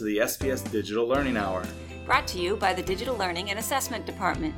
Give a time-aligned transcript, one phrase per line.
[0.00, 1.62] To the SPS Digital Learning Hour.
[2.06, 4.54] Brought to you by the Digital Learning and Assessment Department.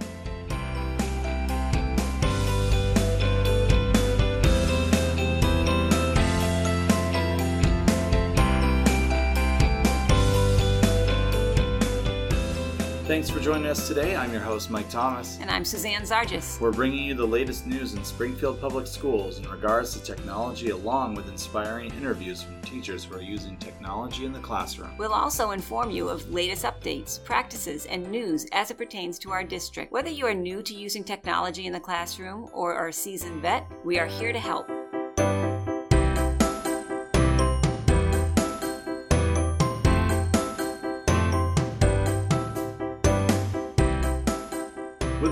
[13.12, 14.16] Thanks for joining us today.
[14.16, 15.36] I'm your host, Mike Thomas.
[15.38, 16.58] And I'm Suzanne Zargis.
[16.58, 21.16] We're bringing you the latest news in Springfield Public Schools in regards to technology, along
[21.16, 24.96] with inspiring interviews from teachers who are using technology in the classroom.
[24.96, 29.44] We'll also inform you of latest updates, practices, and news as it pertains to our
[29.44, 29.92] district.
[29.92, 33.70] Whether you are new to using technology in the classroom or are a seasoned vet,
[33.84, 34.70] we are here to help.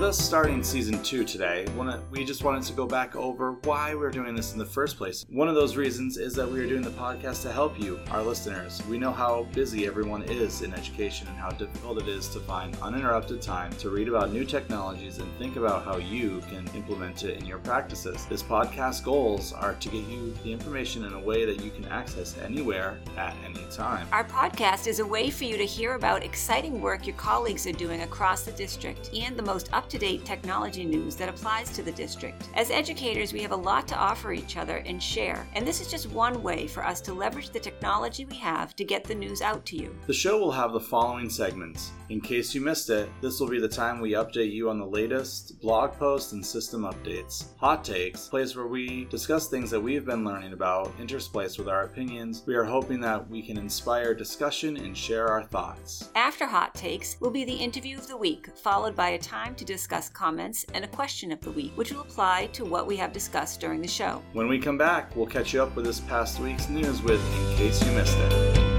[0.01, 1.67] With us starting season two today,
[2.09, 5.27] we just wanted to go back over why we're doing this in the first place.
[5.29, 8.23] One of those reasons is that we are doing the podcast to help you, our
[8.23, 8.81] listeners.
[8.89, 12.75] We know how busy everyone is in education and how difficult it is to find
[12.81, 17.39] uninterrupted time to read about new technologies and think about how you can implement it
[17.39, 18.25] in your practices.
[18.25, 21.85] This podcast goals are to get you the information in a way that you can
[21.85, 24.07] access anywhere at any time.
[24.11, 27.71] Our podcast is a way for you to hear about exciting work your colleagues are
[27.71, 31.83] doing across the district and the most up to date technology news that applies to
[31.83, 32.47] the district.
[32.55, 35.91] As educators, we have a lot to offer each other and share, and this is
[35.91, 39.41] just one way for us to leverage the technology we have to get the news
[39.41, 39.93] out to you.
[40.07, 41.91] The show will have the following segments.
[42.07, 44.85] In case you missed it, this will be the time we update you on the
[44.85, 47.45] latest blog posts and system updates.
[47.57, 51.83] Hot Takes, place where we discuss things that we've been learning about, interspliced with our
[51.83, 52.43] opinions.
[52.45, 56.09] We are hoping that we can inspire discussion and share our thoughts.
[56.15, 59.65] After Hot Takes will be the interview of the week, followed by a time to
[59.65, 63.11] discuss comments and a question of the week, which will apply to what we have
[63.13, 64.21] discussed during the show.
[64.33, 67.57] When we come back, we'll catch you up with this past week's news with In
[67.57, 68.70] Case You Missed It.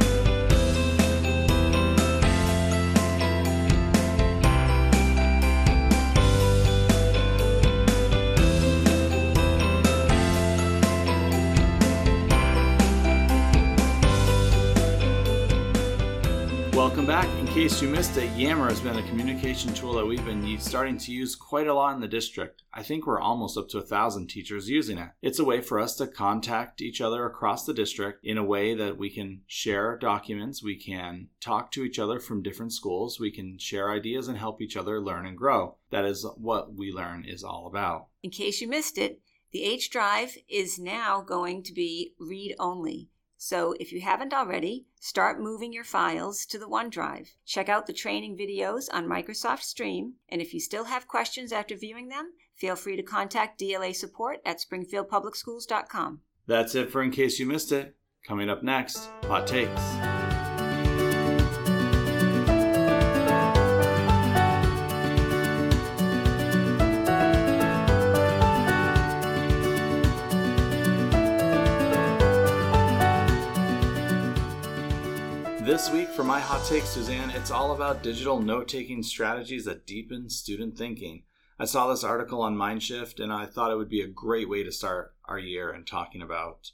[17.62, 21.12] Case you missed it, Yammer has been a communication tool that we've been starting to
[21.12, 22.64] use quite a lot in the district.
[22.74, 25.10] I think we're almost up to a thousand teachers using it.
[25.22, 28.74] It's a way for us to contact each other across the district in a way
[28.74, 33.30] that we can share documents, we can talk to each other from different schools, we
[33.30, 35.76] can share ideas and help each other learn and grow.
[35.90, 38.08] That is what We Learn is all about.
[38.24, 39.20] In case you missed it,
[39.52, 43.11] the H Drive is now going to be read only.
[43.44, 47.26] So if you haven't already, start moving your files to the OneDrive.
[47.44, 51.76] Check out the training videos on Microsoft Stream, and if you still have questions after
[51.76, 56.20] viewing them, feel free to contact DLA support at springfieldpublicschools.com.
[56.46, 57.96] That's it for In Case You Missed It.
[58.24, 60.21] Coming up next, Hot Takes.
[75.72, 79.86] This week for my hot take, Suzanne, it's all about digital note taking strategies that
[79.86, 81.22] deepen student thinking.
[81.58, 84.62] I saw this article on Mindshift and I thought it would be a great way
[84.64, 86.72] to start our year and talking about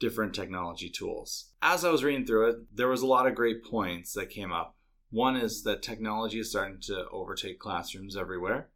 [0.00, 1.50] different technology tools.
[1.60, 4.50] As I was reading through it, there was a lot of great points that came
[4.50, 4.78] up.
[5.10, 8.70] One is that technology is starting to overtake classrooms everywhere,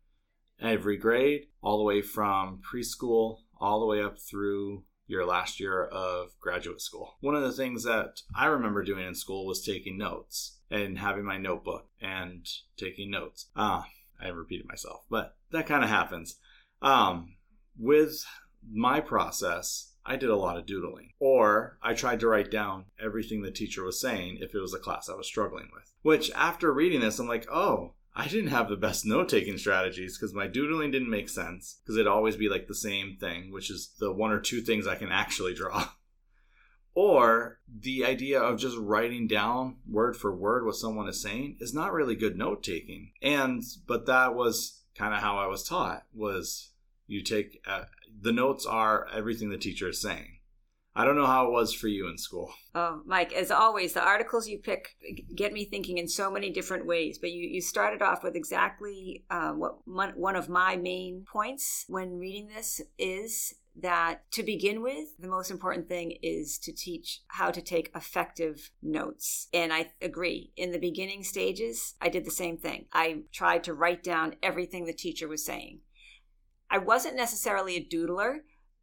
[0.61, 5.85] every grade, all the way from preschool all the way up through your last year
[5.85, 7.17] of graduate school.
[7.21, 11.25] One of the things that I remember doing in school was taking notes and having
[11.25, 12.47] my notebook and
[12.77, 13.49] taking notes.
[13.55, 13.87] Ah,
[14.21, 16.39] I repeated myself, but that kind of happens.
[16.81, 17.37] Um,
[17.79, 18.25] with
[18.71, 23.43] my process, I did a lot of doodling, or I tried to write down everything
[23.43, 25.93] the teacher was saying if it was a class I was struggling with.
[26.03, 30.19] Which, after reading this, I'm like, oh, I didn't have the best note taking strategies
[30.19, 33.71] because my doodling didn't make sense because it'd always be like the same thing, which
[33.71, 35.89] is the one or two things I can actually draw.
[36.95, 41.73] or the idea of just writing down word for word what someone is saying is
[41.73, 43.13] not really good note taking.
[43.23, 46.71] And, but that was kind of how I was taught was
[47.07, 47.85] you take, uh,
[48.21, 50.39] the notes are everything the teacher is saying.
[50.95, 52.53] I don't know how it was for you in school.
[52.75, 54.91] Oh, Mike, as always, the articles you pick
[55.35, 57.19] get me thinking in so many different ways.
[57.19, 62.19] But you, you started off with exactly uh, what one of my main points when
[62.19, 67.51] reading this is that to begin with, the most important thing is to teach how
[67.51, 69.49] to take effective notes.
[69.55, 70.53] And I agree.
[70.57, 72.87] In the beginning stages, I did the same thing.
[72.93, 75.81] I tried to write down everything the teacher was saying.
[76.71, 78.39] I wasn't necessarily a doodler,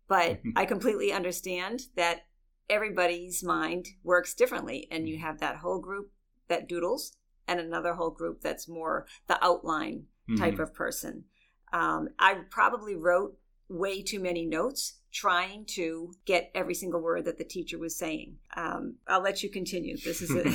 [0.10, 2.26] but I completely understand that
[2.70, 6.12] everybody's mind works differently, and you have that whole group
[6.50, 7.14] that doodles
[7.48, 10.60] and another whole group that's more the outline type Mhm.
[10.60, 11.26] of person.
[11.74, 13.38] Um, I probably wrote
[13.70, 18.38] way too many notes trying to get every single word that the teacher was saying.
[18.56, 19.98] Um, I'll let you continue.
[19.98, 20.52] This is a,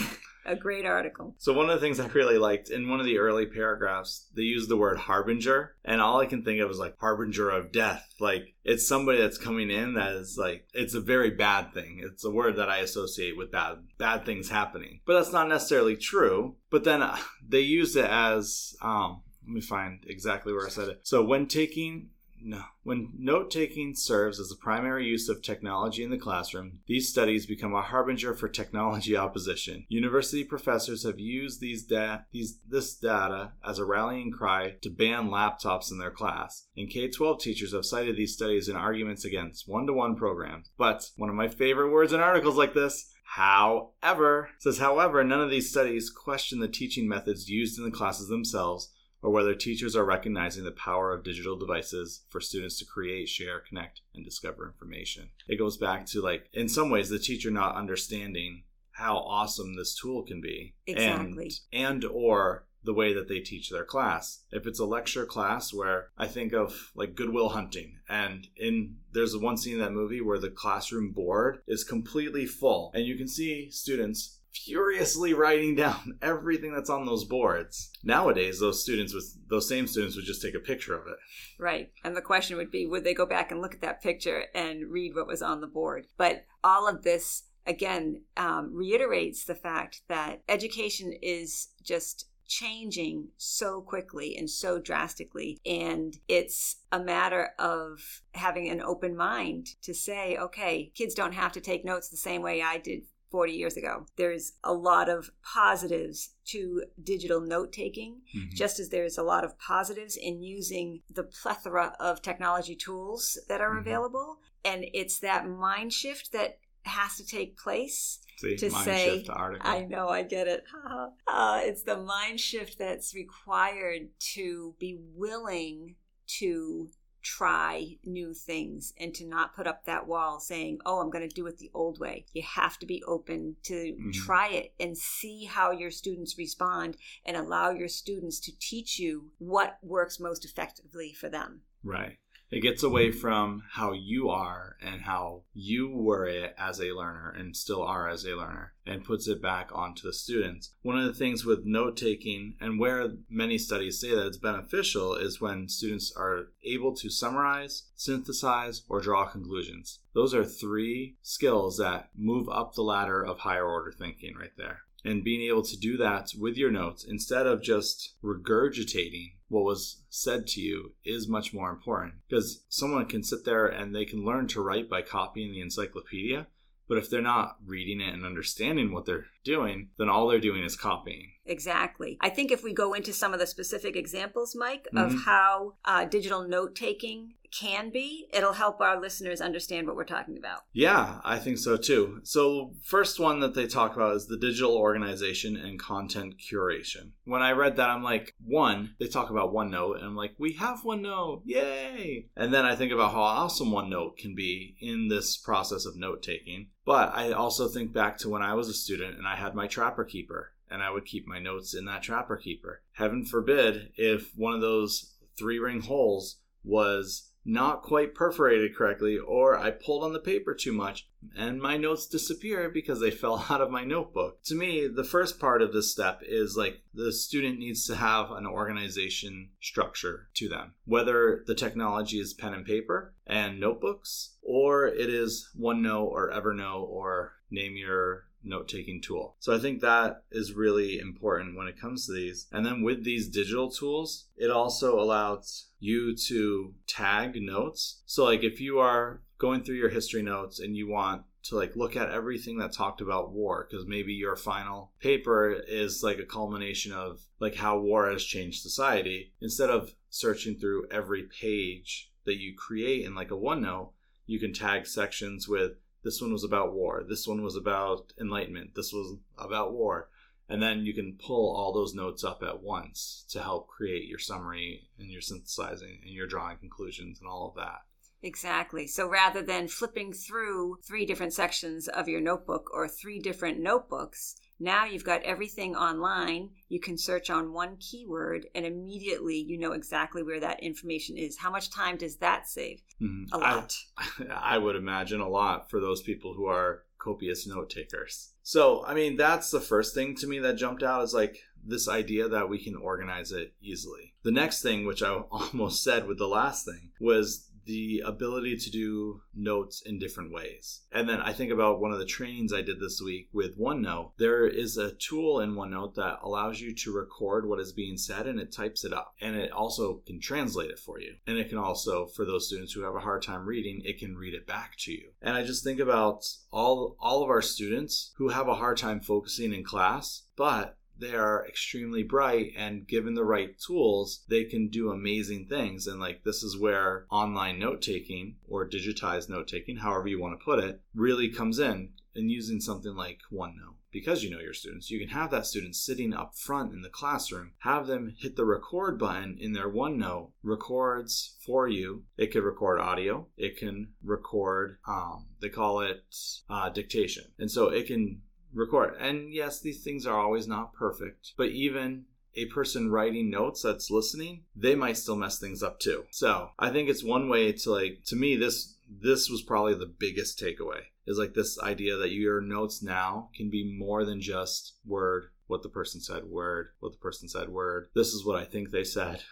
[0.52, 1.34] a great article.
[1.38, 4.42] So one of the things I really liked in one of the early paragraphs, they
[4.42, 8.06] used the word harbinger, and all I can think of is like harbinger of death.
[8.20, 12.00] Like it's somebody that's coming in that is like it's a very bad thing.
[12.02, 15.96] It's a word that I associate with bad bad things happening, but that's not necessarily
[15.96, 16.56] true.
[16.70, 20.88] But then uh, they used it as um, let me find exactly where I said
[20.88, 21.00] it.
[21.02, 22.10] So when taking
[22.44, 22.62] no.
[22.82, 27.46] When note taking serves as the primary use of technology in the classroom, these studies
[27.46, 29.86] become a harbinger for technology opposition.
[29.88, 35.30] University professors have used these da- these, this data as a rallying cry to ban
[35.30, 36.66] laptops in their class.
[36.76, 40.70] And K 12 teachers have cited these studies in arguments against one to one programs.
[40.76, 45.50] But one of my favorite words in articles like this However, says, however, none of
[45.50, 48.92] these studies question the teaching methods used in the classes themselves
[49.24, 53.58] or whether teachers are recognizing the power of digital devices for students to create, share,
[53.58, 55.30] connect, and discover information.
[55.48, 59.98] It goes back to like, in some ways, the teacher not understanding how awesome this
[59.98, 61.50] tool can be, Exactly.
[61.72, 64.44] and and or the way that they teach their class.
[64.52, 68.96] If it's a lecture class where I think of like Good Will Hunting, and in
[69.10, 73.16] there's one scene in that movie where the classroom board is completely full, and you
[73.16, 77.90] can see students furiously writing down everything that's on those boards.
[78.02, 81.16] Nowadays, those students with those same students would just take a picture of it.
[81.58, 81.90] Right.
[82.02, 84.90] And the question would be would they go back and look at that picture and
[84.90, 86.06] read what was on the board?
[86.16, 93.80] But all of this, again, um, reiterates the fact that education is just changing so
[93.80, 95.58] quickly and so drastically.
[95.64, 101.52] And it's a matter of having an open mind to say, okay, kids don't have
[101.52, 103.02] to take notes the same way I did
[103.34, 104.06] 40 years ago.
[104.14, 108.20] There's a lot of positives to digital note taking,
[108.54, 113.60] just as there's a lot of positives in using the plethora of technology tools that
[113.60, 113.80] are Mhm.
[113.80, 114.38] available.
[114.64, 119.24] And it's that mind shift that has to take place See, to say.
[119.60, 120.62] I know, I get it.
[121.26, 125.96] uh, it's the mind shift that's required to be willing
[126.38, 126.88] to
[127.24, 131.34] try new things and to not put up that wall saying, oh, I'm going to
[131.34, 132.26] do it the old way.
[132.32, 134.12] You have to be open to Mhm.
[134.12, 139.30] try it and see how your students respond and allow your students to teach you
[139.38, 141.62] what works most effectively for them.
[141.82, 142.18] Right.
[142.50, 147.34] It gets away from how you are and how you were it as a learner
[147.36, 150.72] and still are as a learner and puts it back onto the students.
[150.82, 155.14] One of the things with note taking and where many studies say that it's beneficial
[155.14, 160.00] is when students are able to summarize, synthesize, or draw conclusions.
[160.14, 164.80] Those are three skills that move up the ladder of higher order thinking right there.
[165.04, 170.02] And being able to do that with your notes instead of just regurgitating what was
[170.10, 172.14] said to you is much more important.
[172.28, 176.46] Because someone can sit there and they can learn to write by copying the encyclopedia
[176.88, 180.62] but if they're not reading it and understanding what they're doing then all they're doing
[180.64, 182.16] is copying Exactly.
[182.22, 185.24] I think if we go into some of the specific examples, Mike, of Mhm.
[185.24, 190.36] how uh, digital note taking can be, it'll help our listeners understand what we're talking
[190.38, 190.60] about.
[190.72, 194.74] yeah i think so too so first one that they talk about is the digital
[194.76, 199.96] organization and content curation when i read that i'm like one they talk about onenote
[199.98, 204.16] and i'm like we have onenote yay and then i think about how awesome onenote
[204.16, 208.42] can be in this process of note taking but i also think back to when
[208.42, 211.38] i was a student and i had my trapper keeper and i would keep my
[211.38, 212.82] notes in that trapper keeper.
[212.92, 219.56] Heaven forbid if one of those three ring holes was not quite perforated correctly, or
[219.56, 223.60] I pulled on the paper too much, and my notes disappeared because they fell out
[223.60, 224.42] of my notebook.
[224.44, 228.30] To me, the first part of this step is like the student needs to have
[228.30, 234.86] an organization structure to them, whether the technology is pen and paper and notebooks, or
[234.86, 239.36] it is OneNote or Evernote or name your note taking tool.
[239.38, 242.46] So I think that is really important when it comes to these.
[242.52, 248.02] And then with these digital tools, it also allows you to tag notes.
[248.06, 251.76] So like if you are going through your history notes and you want to like
[251.76, 256.24] look at everything that talked about war because maybe your final paper is like a
[256.24, 262.40] culmination of like how war has changed society instead of searching through every page that
[262.40, 263.90] you create in like a OneNote
[264.26, 265.72] you can tag sections with
[266.02, 267.02] this one was about war.
[267.08, 268.74] This one was about enlightenment.
[268.74, 270.10] This was about war
[270.48, 274.18] and then you can pull all those notes up at once to help create your
[274.18, 277.80] summary and your synthesizing and your drawing conclusions and all of that
[278.24, 278.86] Exactly.
[278.86, 284.36] So rather than flipping through three different sections of your notebook or three different notebooks,
[284.58, 286.48] now you've got everything online.
[286.70, 291.36] You can search on one keyword and immediately you know exactly where that information is.
[291.36, 292.80] How much time does that save?
[293.02, 293.34] Mm-hmm.
[293.34, 293.76] A lot.
[293.98, 294.06] I,
[294.54, 298.30] I would imagine a lot for those people who are copious note takers.
[298.46, 301.88] So, I mean, that's the first thing to me that jumped out is like this
[301.88, 304.12] idea that we can organize it easily.
[304.22, 308.70] The next thing, which I almost said with the last thing, was the ability to
[308.70, 310.82] do notes in different ways.
[310.92, 314.12] And then I think about one of the trainings I did this week with OneNote.
[314.18, 318.26] There is a tool in OneNote that allows you to record what is being said
[318.26, 319.14] and it types it up.
[319.20, 321.14] And it also can translate it for you.
[321.26, 324.16] And it can also, for those students who have a hard time reading, it can
[324.16, 325.10] read it back to you.
[325.22, 329.00] And I just think about all all of our students who have a hard time
[329.00, 334.68] focusing in class, but they are extremely bright and given the right tools they can
[334.68, 335.86] do amazing things.
[335.86, 340.38] And like this is where online note taking or digitized note taking however you want
[340.38, 343.74] to put it really comes in and using something like onenote.
[343.90, 346.88] Because you know your students you can have that student sitting up front in the
[346.88, 352.04] classroom have them hit the record button in their onenote records for you.
[352.16, 356.02] It could record audio it can record um, they call it
[356.50, 357.24] uh, dictation.
[357.38, 358.22] And so it can
[358.54, 358.96] record.
[358.98, 362.04] And yes, these things are always not perfect, but even
[362.36, 366.04] a person writing notes that's listening, they might still mess things up too.
[366.10, 369.92] So I think it's one way to like to me this this was probably the
[369.98, 374.74] biggest takeaway is like this idea that your notes now can be more than just
[374.86, 378.44] word what the person said word what the person said word this is what i
[378.44, 379.22] think they said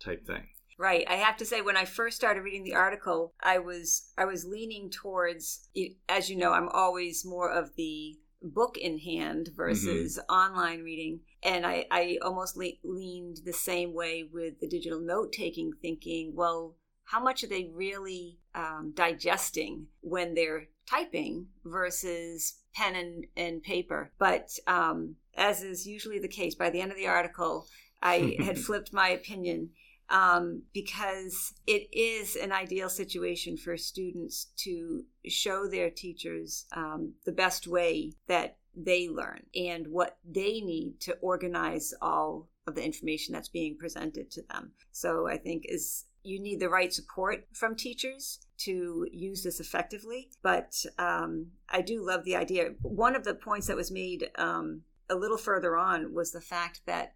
[0.00, 1.06] type thing Right.
[1.08, 4.44] I have to say when I first started reading the article, I was I was
[4.44, 5.70] leaning towards
[6.06, 10.34] as you know, I'm always more of the book in hand versus mm-hmm.
[10.34, 11.20] online reading.
[11.42, 16.32] And I, I almost le- leaned the same way with the digital note taking, thinking,
[16.34, 23.62] well, how much are they really um, digesting when they're typing versus pen and, and
[23.62, 24.12] paper?
[24.18, 27.66] But um, as is usually the case, by the end of the article,
[28.02, 29.70] I had flipped my opinion
[30.08, 37.32] um, because it is an ideal situation for students to show their teachers um, the
[37.32, 43.32] best way that they learn and what they need to organize all of the information
[43.32, 44.72] that's being presented to them.
[44.92, 50.28] So I think is you need the right support from teachers to use this effectively.
[50.42, 52.70] But um, I do love the idea.
[52.82, 56.80] One of the points that was made um, a little further on was the fact
[56.86, 57.14] that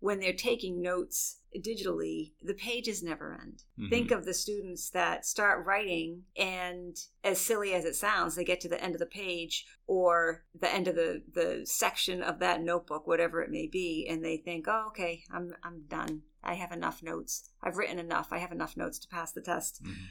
[0.00, 3.64] when they're taking notes digitally, the pages never end.
[3.78, 3.88] Mm-hmm.
[3.88, 8.60] Think of the students that start writing, and as silly as it sounds, they get
[8.60, 12.62] to the end of the page or the end of the, the section of that
[12.62, 16.22] notebook, whatever it may be, and they think, oh, okay, I'm, I'm done.
[16.44, 17.50] I have enough notes.
[17.62, 18.28] I've written enough.
[18.30, 19.82] I have enough notes to pass the test.
[19.82, 20.04] Mm-hmm.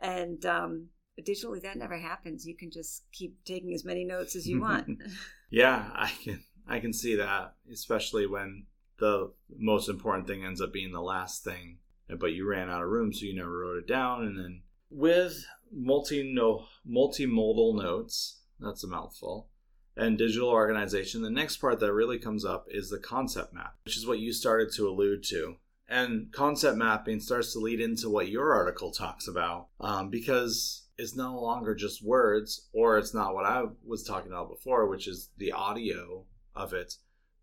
[0.00, 0.88] And um,
[1.20, 2.46] digitally, that never happens.
[2.46, 5.02] You can just keep taking as many notes as you want.
[5.50, 6.42] yeah, I can.
[6.66, 8.64] I can see that, especially when
[9.04, 11.78] the most important thing ends up being the last thing.
[12.08, 14.22] But you ran out of room so you never wrote it down.
[14.22, 19.48] And then with multi no multimodal notes that's a mouthful
[19.96, 23.96] and digital organization the next part that really comes up is the concept map which
[23.96, 25.56] is what you started to allude to.
[25.88, 31.16] And concept mapping starts to lead into what your article talks about um, because it's
[31.16, 35.30] no longer just words or it's not what i was talking about before which is
[35.36, 36.94] the audio of it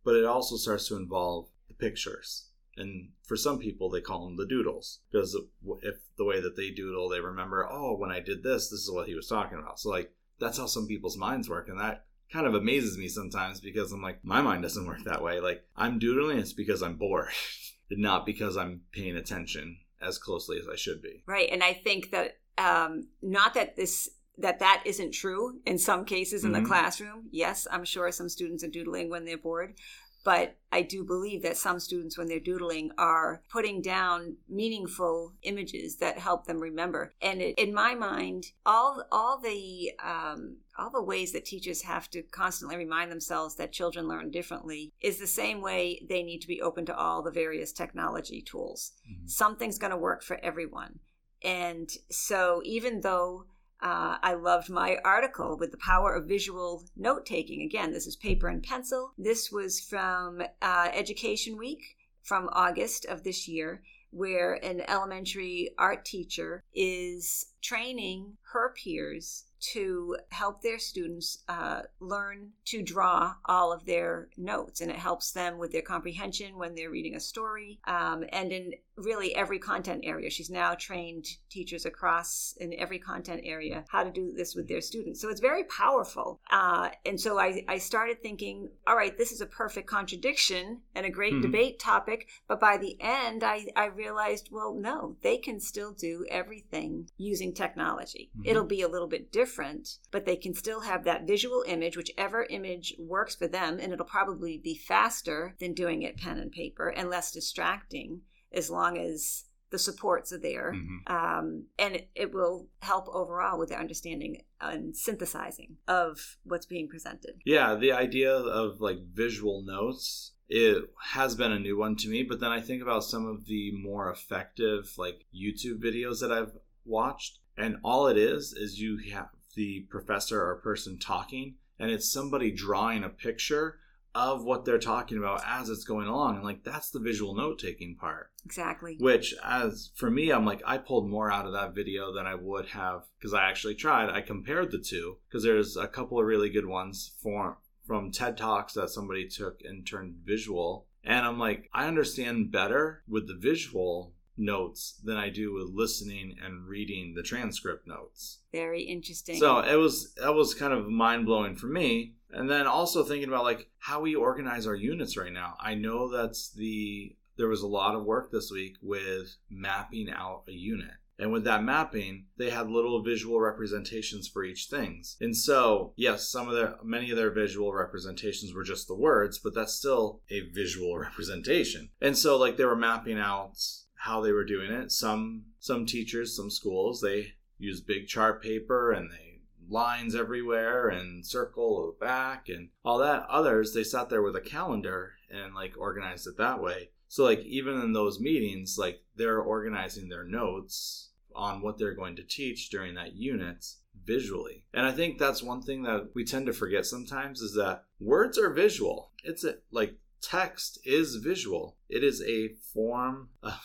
[0.04, 1.48] but it also starts to involve
[1.82, 2.48] pictures.
[2.78, 5.38] And for some people, they call them the doodles because
[5.82, 8.92] if the way that they doodle, they remember, oh, when I did this, this is
[8.92, 9.80] what he was talking about.
[9.80, 11.68] So, like, that's how some people's minds work.
[11.68, 15.22] And that kind of amazes me sometimes because I'm like, my mind doesn't work that
[15.22, 15.42] way.
[15.42, 17.28] Like, I'm doodling, it's because I'm bored,
[17.92, 21.24] not because I'm paying attention as closely as I should be.
[21.28, 21.50] Right.
[21.52, 26.44] And I think that, um, not that this that that isn't true in some cases
[26.44, 26.64] in mm-hmm.
[26.64, 27.28] the classroom.
[27.32, 29.76] Yes, I'm sure some students are doodling when they're bored,
[30.24, 35.98] but I do believe that some students, when they're doodling, are putting down meaningful images
[35.98, 37.14] that help them remember.
[37.22, 42.10] And it, in my mind, all all the um, all the ways that teachers have
[42.12, 46.48] to constantly remind themselves that children learn differently is the same way they need to
[46.48, 48.94] be open to all the various technology tools.
[49.10, 49.28] Mm-hmm.
[49.28, 51.00] Something's going to work for everyone.
[51.44, 53.46] And so, even though
[53.82, 57.62] uh, I loved my article with the power of visual note taking.
[57.64, 59.14] Again, this is paper and pencil.
[59.18, 66.06] This was from uh, Education Week from August of this year, where an elementary art
[66.06, 73.86] teacher is training her peers to help their students uh, learn to draw all of
[73.86, 78.24] their notes and it helps them with their comprehension when they're reading a story um,
[78.32, 80.30] and in really every content area.
[80.30, 84.82] She's now trained teachers across in every content area how to do this with their
[84.82, 85.22] students.
[85.22, 86.40] So it's very powerful.
[86.52, 91.06] Uh, and so I, I started thinking, all right, this is a perfect contradiction and
[91.06, 91.42] a great mm-hmm.
[91.44, 92.28] debate topic.
[92.48, 97.54] But by the end, I, I realized, well, no, they can still do everything using
[97.54, 98.32] technology.
[98.38, 98.50] Mm-hmm.
[98.50, 102.46] It'll be a little bit different, but they can still have that visual image, whichever
[102.50, 103.80] image works for them.
[103.82, 108.22] And it'll probably be faster than doing it pen and paper and less distracting
[108.54, 110.74] as long as the supports are there.
[110.76, 111.14] Mm-hmm.
[111.14, 116.88] Um, and it, it, will help overall with the understanding and synthesizing of what's being
[116.88, 117.36] presented.
[117.46, 120.34] Yeah, the idea of like visual notes.
[120.54, 123.46] It has been a new one to me, but then I think about some of
[123.46, 126.52] the more effective like YouTube videos that I've
[126.84, 132.12] watched, and all it is is you have the professor or person talking, and it's
[132.12, 133.80] somebody drawing a picture
[134.14, 137.60] of what they're talking about as it's going along and like that's the visual note
[137.60, 138.32] taking part.
[138.46, 138.98] Exactly.
[139.00, 142.36] Which as for me i'm like i pulled more out of that video than i
[142.36, 144.10] would have because i actually tried.
[144.10, 148.38] I compared the two because there's a couple of really good ones for from ted
[148.38, 150.88] talks that somebody took and turned visual.
[151.04, 156.36] And i'm like i understand better with the visual notes than I do with listening
[156.44, 158.40] and reading the transcript notes.
[158.52, 159.38] Very interesting.
[159.40, 162.16] So it was that was kind of mind blowing for me.
[162.32, 165.56] And then also thinking about like how we organize our units right now.
[165.60, 170.44] I know that's the there was a lot of work this week with mapping out
[170.48, 170.92] a unit.
[171.22, 175.18] And with that mapping, they had little visual representations for each things.
[175.22, 179.38] And so, yes, some of their many of their visual representations were just the words,
[179.38, 181.90] but that's still a visual representation.
[182.02, 183.54] And so like they were mapping out
[184.02, 184.92] how they were doing it.
[184.92, 191.26] Some some teachers, some schools, they use big chart paper and they lines everywhere and
[191.26, 193.26] circle back and all that.
[193.30, 196.90] Others, they sat there with a calendar and like organized it that way.
[197.10, 202.16] So like even in those meetings, like they're organizing their notes on what they're going
[202.16, 203.66] to teach during that unit
[204.04, 204.66] visually.
[204.74, 208.40] And I think that's one thing that we tend to forget sometimes is that words
[208.40, 209.12] are visual.
[209.24, 211.78] It's a, like text is visual.
[211.88, 213.60] It is a form of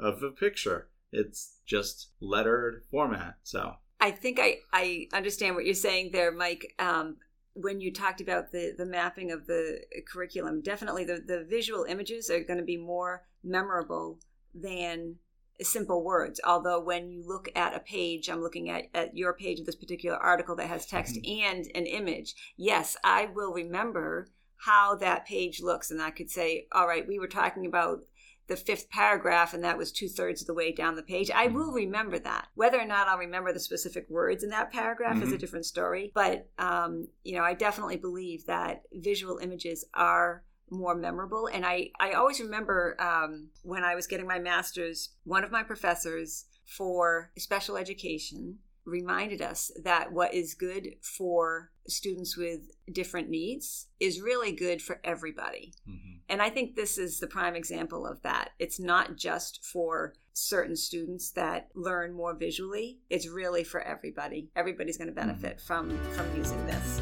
[0.00, 0.88] of a picture.
[1.12, 3.36] It's just lettered format.
[3.42, 6.74] So I think I, I understand what you're saying there, Mike.
[6.78, 7.16] Um,
[7.54, 12.30] when you talked about the, the mapping of the curriculum, definitely the, the visual images
[12.30, 14.18] are going to be more memorable
[14.54, 15.16] than
[15.60, 16.40] simple words.
[16.46, 19.74] Although when you look at a page, I'm looking at, at your page of this
[19.74, 21.44] particular article that has text mm-hmm.
[21.46, 22.34] and an image.
[22.56, 25.90] Yes, I will remember how that page looks.
[25.90, 28.00] And I could say, all right, we were talking about
[28.48, 31.30] the fifth paragraph and that was two thirds of the way down the page.
[31.30, 31.76] I will mm-hmm.
[31.76, 32.48] remember that.
[32.54, 35.22] Whether or not I'll remember the specific words in that paragraph mm-hmm.
[35.22, 35.40] is a mm-hmm.
[35.40, 36.10] different story.
[36.14, 41.48] But, um, you know, I definitely believe that visual images are more memorable.
[41.52, 45.62] And I, I always remember um, when I was getting my master's, one of my
[45.62, 53.86] professors for special education reminded us that what is good for students with different needs
[54.00, 55.72] is really good for everybody.
[55.88, 56.18] Mm-hmm.
[56.28, 58.50] And I think this is the prime example of that.
[58.58, 64.48] It's not just for certain students that learn more visually, it's really for everybody.
[64.54, 65.66] Everybody's going to benefit mm-hmm.
[65.66, 67.00] from from using this.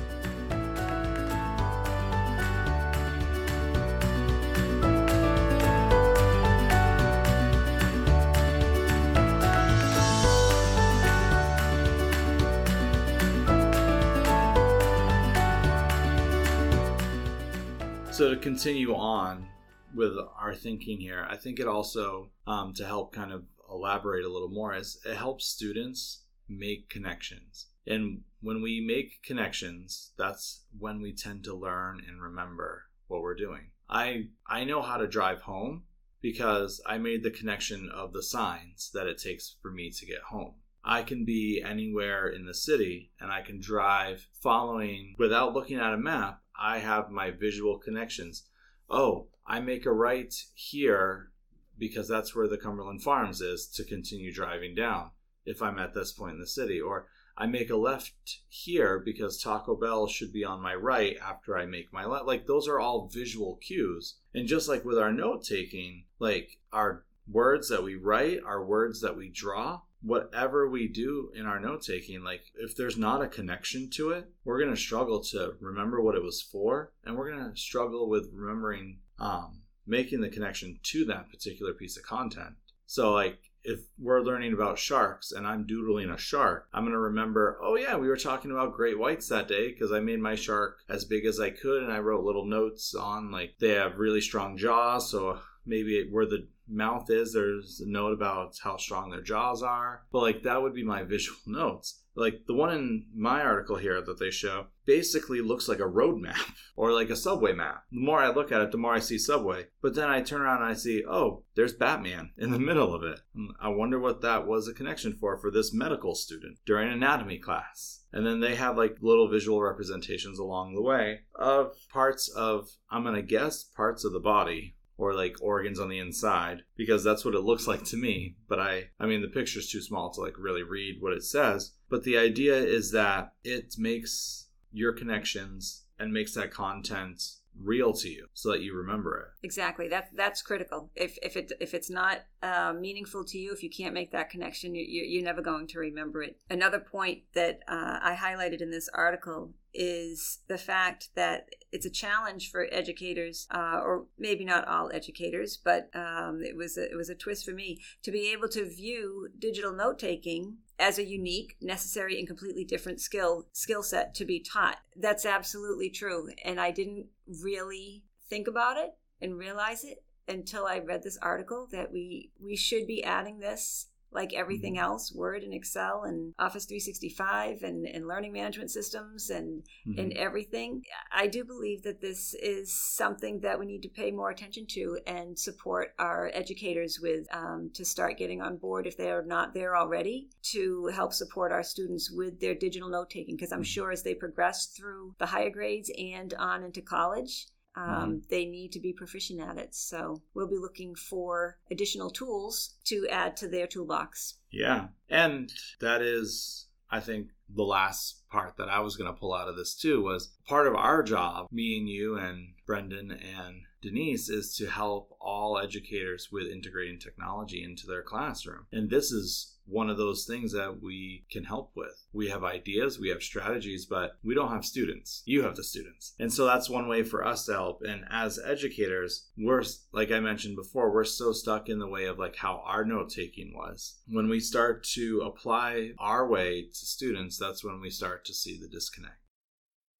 [18.16, 19.46] So to continue on
[19.94, 24.32] with our thinking here, I think it also um, to help kind of elaborate a
[24.32, 27.66] little more is it helps students make connections.
[27.86, 33.34] And when we make connections, that's when we tend to learn and remember what we're
[33.34, 33.72] doing.
[33.86, 35.82] I I know how to drive home
[36.22, 40.22] because I made the connection of the signs that it takes for me to get
[40.30, 40.54] home.
[40.82, 45.92] I can be anywhere in the city and I can drive following without looking at
[45.92, 46.40] a map.
[46.58, 48.44] I have my visual connections.
[48.88, 51.30] Oh, I make a right here
[51.78, 55.10] because that's where the Cumberland Farms is to continue driving down
[55.44, 56.80] if I'm at this point in the city.
[56.80, 61.56] Or I make a left here because Taco Bell should be on my right after
[61.56, 62.26] I make my left.
[62.26, 64.16] Like those are all visual cues.
[64.34, 69.00] And just like with our note taking, like our words that we write, our words
[69.02, 73.28] that we draw, whatever we do in our note taking, like if there's not a
[73.28, 76.92] connection to it, we're going to struggle to remember what it was for.
[77.04, 81.96] And we're going to struggle with remembering, um, making the connection to that particular piece
[81.96, 82.54] of content.
[82.86, 87.00] So, like, if we're learning about sharks and I'm doodling a shark, I'm going to
[87.00, 90.36] remember, oh, yeah, we were talking about great whites that day because I made my
[90.36, 93.98] shark as big as I could and I wrote little notes on, like, they have
[93.98, 95.10] really strong jaws.
[95.10, 97.32] So maybe we're the mouth is.
[97.32, 100.02] There's a note about how strong their jaws are.
[100.12, 102.02] But like that would be my visual notes.
[102.16, 106.18] Like the one in my article here that they show basically looks like a road
[106.18, 106.40] map
[106.76, 107.84] or like a subway map.
[107.92, 109.66] The more I look at it, the more I see subway.
[109.82, 113.02] But then I turn around and I see, oh, there's Batman in the middle of
[113.02, 113.20] it.
[113.60, 118.04] I wonder what that was a connection for for this medical student during anatomy class.
[118.12, 123.02] And then they have like little visual representations along the way of parts of, I'm
[123.02, 127.24] going to guess, parts of the body or like organs on the inside because that's
[127.24, 128.36] what it looks like to me.
[128.48, 131.72] But i i mean the picture's too small to like really read what it says.
[131.88, 137.22] But the idea is that it makes your connections and makes that content
[137.62, 139.46] real to you so that you remember it.
[139.46, 139.88] Exactly.
[139.88, 140.90] That that's critical.
[140.94, 144.30] If if it if it's not uh, meaningful to you if you can't make that
[144.30, 146.36] connection you, you, are never going to remember it.
[146.50, 151.90] Another point that uh, i highlighted in this article is the fact that it's a
[151.90, 156.96] challenge for educators, uh, or maybe not all educators, but um, it was a, it
[156.96, 161.04] was a twist for me to be able to view digital note taking as a
[161.04, 164.78] unique, necessary, and completely different skill skill set to be taught.
[164.96, 167.06] That's absolutely true, and I didn't
[167.42, 172.56] really think about it and realize it until I read this article that we we
[172.56, 174.84] should be adding this like everything mm-hmm.
[174.84, 180.00] else word and excel and office 365 and, and learning management systems and mm-hmm.
[180.00, 184.30] and everything i do believe that this is something that we need to pay more
[184.30, 189.10] attention to and support our educators with um, to start getting on board if they
[189.10, 193.52] are not there already to help support our students with their digital note taking because
[193.52, 193.64] i'm mm-hmm.
[193.64, 197.46] sure as they progress through the higher grades and on into college
[197.76, 198.18] um, mm-hmm.
[198.30, 199.74] They need to be proficient at it.
[199.74, 204.34] So we'll be looking for additional tools to add to their toolbox.
[204.50, 204.88] Yeah.
[205.10, 209.48] And that is, I think, the last part that I was going to pull out
[209.48, 214.28] of this too was part of our job, me and you and Brendan and Denise,
[214.28, 218.66] is to help all educators with integrating technology into their classroom.
[218.72, 222.04] And this is one of those things that we can help with.
[222.12, 225.22] We have ideas, we have strategies, but we don't have students.
[225.26, 226.14] You have the students.
[226.18, 227.82] And so that's one way for us to help.
[227.82, 232.18] And as educators, we're, like I mentioned before, we're so stuck in the way of
[232.18, 233.98] like how our note taking was.
[234.08, 238.58] When we start to apply our way to students, that's when we start to see
[238.60, 239.25] the disconnect.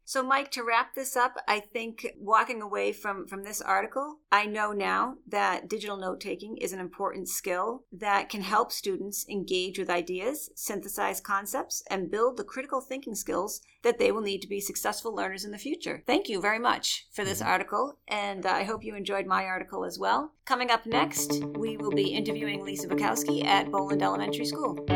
[0.09, 4.47] So, Mike, to wrap this up, I think walking away from, from this article, I
[4.47, 9.81] know now that digital note taking is an important skill that can help students engage
[9.81, 14.49] with ideas, synthesize concepts, and build the critical thinking skills that they will need to
[14.49, 16.05] be successful learners in the future.
[16.07, 17.51] Thank you very much for this mm-hmm.
[17.51, 20.31] article, and I hope you enjoyed my article as well.
[20.45, 24.87] Coming up next, we will be interviewing Lisa Bakowski at Boland Elementary School.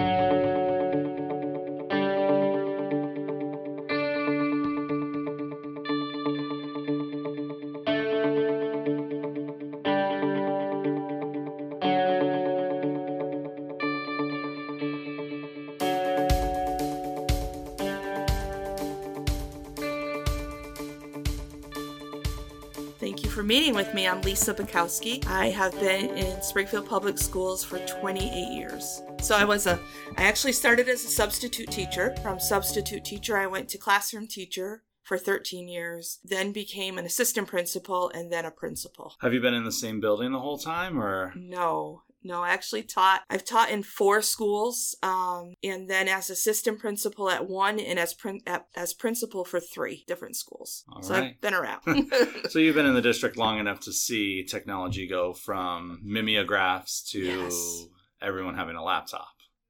[23.75, 24.09] With me.
[24.09, 25.25] I'm Lisa Bakowski.
[25.29, 29.01] I have been in Springfield Public Schools for 28 years.
[29.21, 29.79] So I was a,
[30.19, 32.17] I actually started as a substitute teacher.
[32.21, 37.47] From substitute teacher, I went to classroom teacher for 13 years, then became an assistant
[37.47, 39.15] principal and then a principal.
[39.21, 41.33] Have you been in the same building the whole time or?
[41.37, 43.23] No, no, I actually taught.
[43.31, 48.13] I've taught in four schools, um, and then as assistant principal at one, and as
[48.13, 48.43] prin-
[48.77, 50.85] as principal for three different schools.
[50.93, 51.35] All so right.
[51.35, 51.81] I've been around.
[52.51, 57.21] so you've been in the district long enough to see technology go from mimeographs to
[57.21, 57.87] yes.
[58.21, 59.29] everyone having a laptop.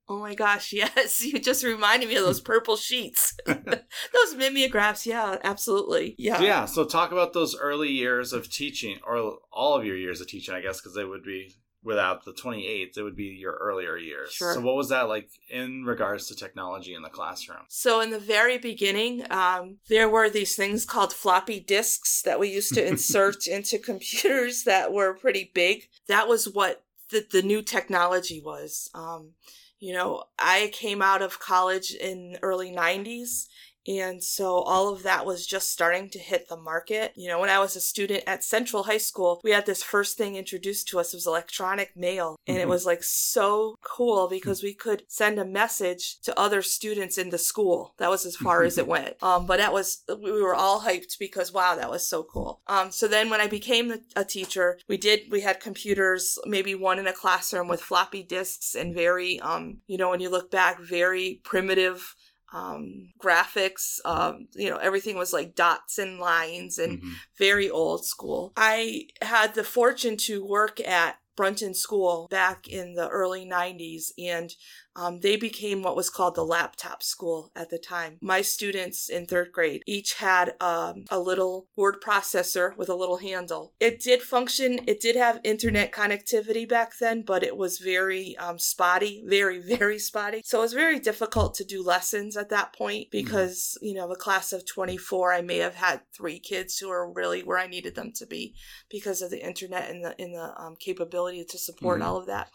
[0.08, 1.24] Oh my gosh, yes.
[1.24, 3.36] You just reminded me of those purple sheets.
[3.46, 6.16] those mimeographs, yeah, absolutely.
[6.18, 6.42] Yeah.
[6.42, 10.26] Yeah, so talk about those early years of teaching, or all of your years of
[10.26, 13.96] teaching, I guess, because they would be without the 28th it would be your earlier
[13.96, 14.32] years.
[14.32, 14.54] Sure.
[14.54, 17.64] so what was that like in regards to technology in the classroom?
[17.68, 22.52] So in the very beginning um, there were these things called floppy disks that we
[22.52, 25.88] used to insert into computers that were pretty big.
[26.08, 28.90] That was what the, the new technology was.
[28.94, 29.32] Um,
[29.80, 33.46] you know i came out of college in early 90s
[33.86, 37.12] and so all of that was just starting to hit the market.
[37.16, 40.16] You know, when I was a student at Central High School, we had this first
[40.16, 41.12] thing introduced to us.
[41.12, 42.36] It was electronic mail.
[42.46, 42.62] And mm-hmm.
[42.62, 47.30] it was like so cool because we could send a message to other students in
[47.30, 47.94] the school.
[47.98, 49.22] That was as far as it went.
[49.22, 52.60] Um, but that was, we were all hyped because wow, that was so cool.
[52.66, 56.98] Um, so then when I became a teacher, we did, we had computers, maybe one
[56.98, 60.80] in a classroom with floppy disks and very, um, you know, when you look back,
[60.80, 62.14] very primitive
[62.52, 63.98] um, graphics.
[64.04, 67.12] Um, you know, everything was like dots and lines and mm-hmm.
[67.38, 68.52] very old school.
[68.56, 74.52] I had the fortune to work at Brunton School back in the early 90s, and
[74.96, 78.18] um, they became what was called the laptop school at the time.
[78.20, 83.18] My students in third grade each had um, a little word processor with a little
[83.18, 83.72] handle.
[83.78, 88.58] It did function, it did have internet connectivity back then, but it was very um,
[88.58, 90.42] spotty, very, very spotty.
[90.44, 93.24] So it was very difficult to do lessons at that point mm-hmm.
[93.24, 97.10] because, you know, a class of 24, I may have had three kids who are
[97.10, 98.54] really where I needed them to be
[98.90, 100.74] because of the internet and the, and the um,
[101.20, 102.08] capability to support mm-hmm.
[102.08, 102.48] all of that.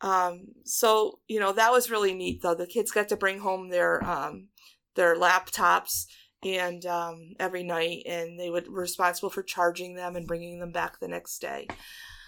[0.00, 2.54] Um, so you know that was really neat though.
[2.54, 4.48] The kids got to bring home their um,
[4.96, 6.06] their laptops
[6.42, 11.00] and um, every night, and they would responsible for charging them and bringing them back
[11.00, 11.66] the next day.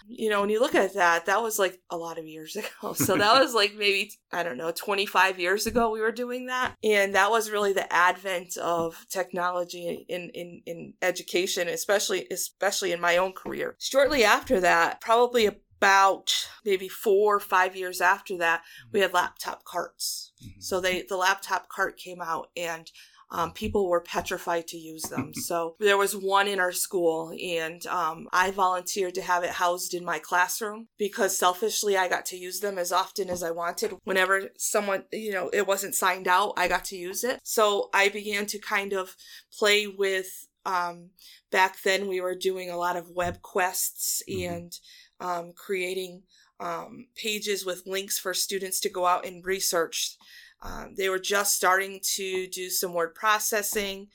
[0.09, 2.93] You know, when you look at that, that was like a lot of years ago.
[2.93, 6.75] So that was like maybe I don't know, 25 years ago we were doing that,
[6.83, 13.01] and that was really the advent of technology in in in education, especially especially in
[13.01, 13.75] my own career.
[13.79, 15.45] Shortly after that, probably
[15.79, 16.33] about
[16.65, 20.31] maybe four or five years after that, we had laptop carts.
[20.43, 20.59] Mm-hmm.
[20.59, 22.91] So they the laptop cart came out and
[23.29, 25.33] um, people were petrified to use them.
[25.33, 29.93] so there was one in our school, and um, I volunteered to have it housed
[29.93, 33.95] in my classroom because selfishly I got to use them as often as I wanted.
[34.03, 37.39] Whenever someone, you know, it wasn't signed out, I got to use it.
[37.43, 39.15] So I began to kind of
[39.57, 40.47] play with.
[40.65, 41.11] Um,
[41.49, 44.53] back then, we were doing a lot of web quests mm-hmm.
[44.53, 44.79] and
[45.21, 46.23] um, creating
[46.59, 50.17] um, pages with links for students to go out and research.
[50.61, 54.07] Um, they were just starting to do some word processing.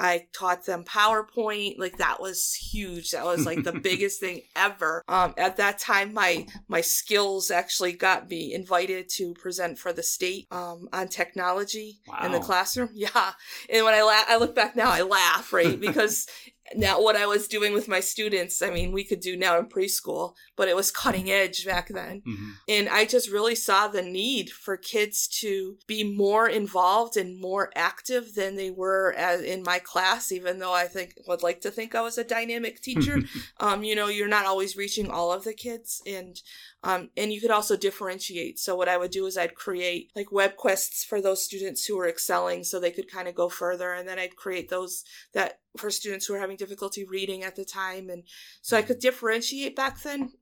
[0.00, 1.78] I taught them PowerPoint.
[1.78, 3.10] Like that was huge.
[3.10, 5.04] That was like the biggest thing ever.
[5.06, 10.02] Um, at that time, my my skills actually got me invited to present for the
[10.02, 12.20] state um, on technology wow.
[12.24, 12.90] in the classroom.
[13.00, 13.32] Yeah,
[13.70, 16.26] and when I la- I look back now, I laugh right because
[16.74, 19.66] now what I was doing with my students, I mean, we could do now in
[19.66, 22.22] preschool, but it was cutting edge back then.
[22.26, 22.50] Mm-hmm.
[22.68, 27.70] And I just really saw the need for kids to be more involved and more
[27.74, 31.70] active than they were as, in my class, even though I think would like to
[31.70, 33.20] think I was a dynamic teacher.
[33.60, 36.02] um, you know, you're not always reaching all of the kids.
[36.06, 36.40] And
[36.82, 38.58] um, and you could also differentiate.
[38.58, 41.96] So what I would do is I'd create like web quests for those students who
[41.96, 43.92] were excelling so they could kind of go further.
[43.92, 47.66] And then I'd create those that for students who were having difficulty reading at the
[47.66, 48.08] time.
[48.08, 48.24] And
[48.62, 50.32] so I could differentiate back then.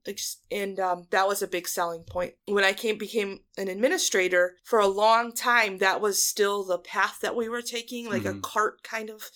[0.50, 2.34] And um, that was a big selling point.
[2.46, 7.18] When I came, became an administrator for a long time, that was still the path
[7.20, 8.38] that we were taking, like mm-hmm.
[8.38, 9.28] a cart kind of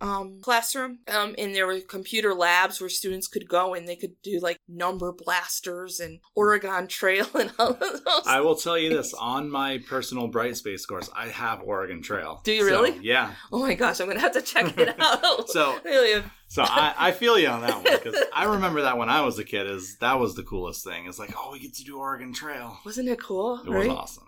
[0.00, 1.00] um, classroom.
[1.08, 4.58] Um, and there were computer labs where students could go and they could do like
[4.68, 8.26] number blasters and Oregon Trail and all of those.
[8.26, 12.40] I will tell you this on my personal Brightspace course, I have Oregon Trail.
[12.44, 12.98] Do you really?
[13.02, 13.32] Yeah.
[13.52, 15.48] Oh my gosh, I'm going to have to check it out.
[15.50, 16.22] so, really?
[16.48, 19.38] So I, I feel you on that one because I remember that when I was
[19.38, 21.06] a kid is that was the coolest thing.
[21.06, 22.78] It's like, oh, we get to do Oregon Trail.
[22.84, 23.60] Wasn't it cool?
[23.64, 23.86] It right?
[23.86, 24.24] was awesome.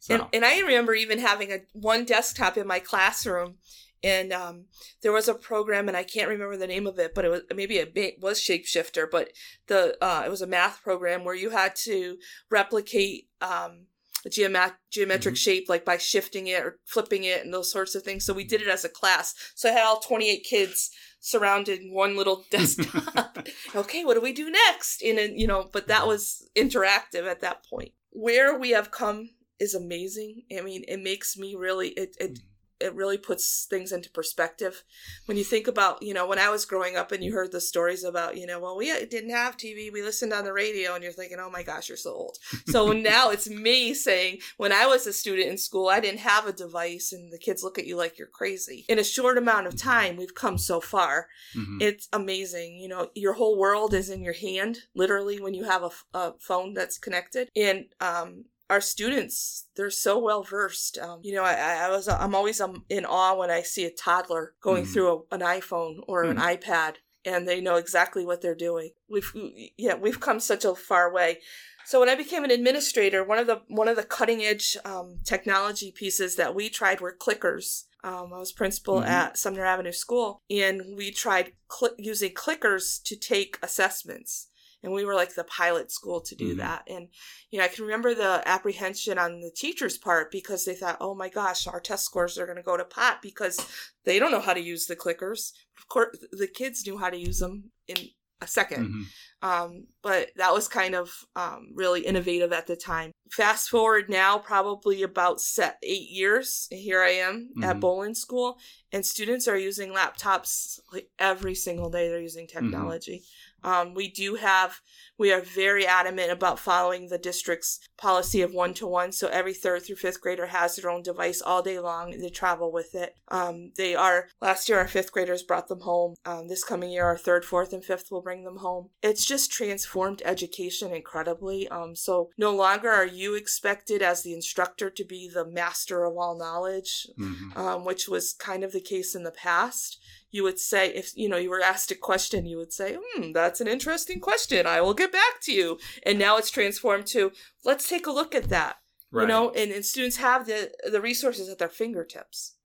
[0.00, 0.14] So.
[0.14, 3.54] And, and I remember even having a one desktop in my classroom
[4.02, 4.64] and um,
[5.02, 7.42] there was a program and i can't remember the name of it but it was
[7.54, 9.30] maybe it was shapeshifter but
[9.66, 12.16] the uh, it was a math program where you had to
[12.50, 13.86] replicate um,
[14.24, 15.40] a geomet- geometric mm-hmm.
[15.40, 18.24] shape like by shifting it or flipping it and those sorts of things.
[18.24, 19.34] So we did it as a class.
[19.54, 23.38] So i had all 28 kids surrounded one little desktop.
[23.74, 25.02] Okay what do we do next?
[25.02, 27.92] In a, you know but that was interactive at that point.
[28.10, 30.42] Where we have come is amazing.
[30.56, 32.46] I mean it makes me really it, it mm-hmm
[32.82, 34.82] it really puts things into perspective.
[35.26, 37.60] When you think about you know when i was growing up and you heard the
[37.60, 41.02] stories about you know well we didn't have tv we listened on the radio and
[41.02, 42.38] you're thinking oh my gosh you're so old.
[42.66, 46.46] So now it's me saying when i was a student in school i didn't have
[46.46, 48.84] a device and the kids look at you like you're crazy.
[48.88, 51.28] In a short amount of time we've come so far.
[51.56, 51.78] Mm-hmm.
[51.80, 55.82] it's amazing you know your whole world is in your hand literally when you have
[55.82, 57.50] a, a phone that's connected.
[57.56, 62.34] And um, our students they're so well versed um, you know I, I was i'm
[62.34, 64.92] always um, in awe when i see a toddler going mm.
[64.92, 66.30] through a, an iphone or mm.
[66.30, 69.30] an ipad and they know exactly what they're doing we've
[69.76, 71.38] yeah we've come such a far way
[71.84, 75.18] so when i became an administrator one of the one of the cutting edge um,
[75.22, 79.08] technology pieces that we tried were clickers um, I was principal mm-hmm.
[79.08, 84.48] at Sumner Avenue School, and we tried cl- using clickers to take assessments
[84.82, 86.58] and we were like the pilot school to do mm-hmm.
[86.58, 87.08] that and
[87.50, 91.14] you know i can remember the apprehension on the teachers part because they thought oh
[91.14, 93.66] my gosh our test scores are going to go to pot because
[94.04, 97.18] they don't know how to use the clickers of course the kids knew how to
[97.18, 97.96] use them in
[98.40, 99.02] a 2nd mm-hmm.
[99.42, 103.10] Um, but that was kind of um, really innovative at the time.
[103.28, 106.68] Fast forward now, probably about set eight years.
[106.70, 107.80] Here I am at Mhm.
[107.80, 108.58] Boland School,
[108.92, 112.08] and students are using laptops like every single day.
[112.08, 113.24] They're using technology.
[113.64, 114.80] Um, we do have,
[115.18, 119.12] we are very adamant about following the district's policy of one to one.
[119.12, 122.18] So every third through fifth grader has their own device all day long.
[122.18, 123.14] They travel with it.
[123.28, 126.14] Um, they are, last year, our fifth graders brought them home.
[126.24, 128.90] Um, this coming year, our third, fourth, and fifth will bring them home.
[129.02, 131.68] It's just transformed education incredibly.
[131.68, 136.16] Um, so no longer are you expected as the instructor to be the master of
[136.16, 137.56] all knowledge, Mhm.
[137.56, 139.98] um, which was kind of the case in the past.
[140.32, 143.30] You would say, if you know you were asked a question, you would say, "Hmm,
[143.32, 144.66] that's an interesting question.
[144.66, 147.30] I will get back to you." And now it's transformed to,
[147.64, 148.78] "Let's take a look at that."
[149.12, 149.22] Right.
[149.22, 152.56] You know, and, and students have the the resources at their fingertips.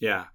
[0.00, 0.26] Yeah.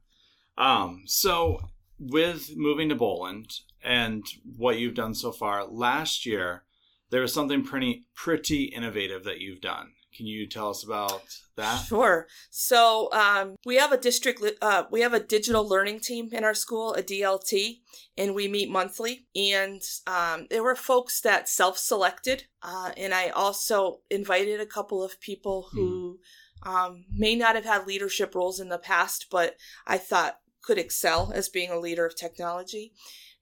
[0.58, 1.60] Um, so
[2.00, 3.52] with moving to Boland
[3.84, 4.24] and
[4.56, 6.64] what you've done so far, last year
[7.10, 9.94] there was something pretty pretty innovative that you've done.
[10.18, 11.22] Can you tell us about
[11.58, 11.86] that?
[11.86, 12.28] Sure.
[12.50, 16.56] So um, we have a district, uh, we have a digital learning team in our
[16.56, 17.82] school, a DLT,
[18.18, 19.28] and we meet monthly.
[19.36, 25.22] And um, there were folks that self-selected, uh, and I also invited a couple of
[25.22, 26.18] people who
[26.64, 31.32] um, may not have had leadership roles in the past, but I thought could excel
[31.34, 32.94] as being a leader of technology.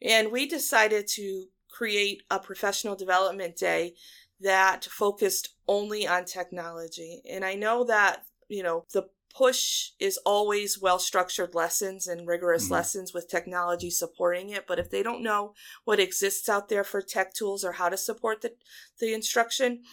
[0.02, 3.94] And we decided to create a professional development day
[4.42, 7.22] that focused only on technology.
[7.30, 12.68] And I know that, you know, the push is always well structured lessons and rigorous
[12.68, 12.72] Mhm.
[12.72, 14.66] lessons with technology supporting it.
[14.66, 17.98] But if they don't know what exists out there for tech tools or how to
[17.98, 18.56] support the,
[19.00, 19.84] the instruction,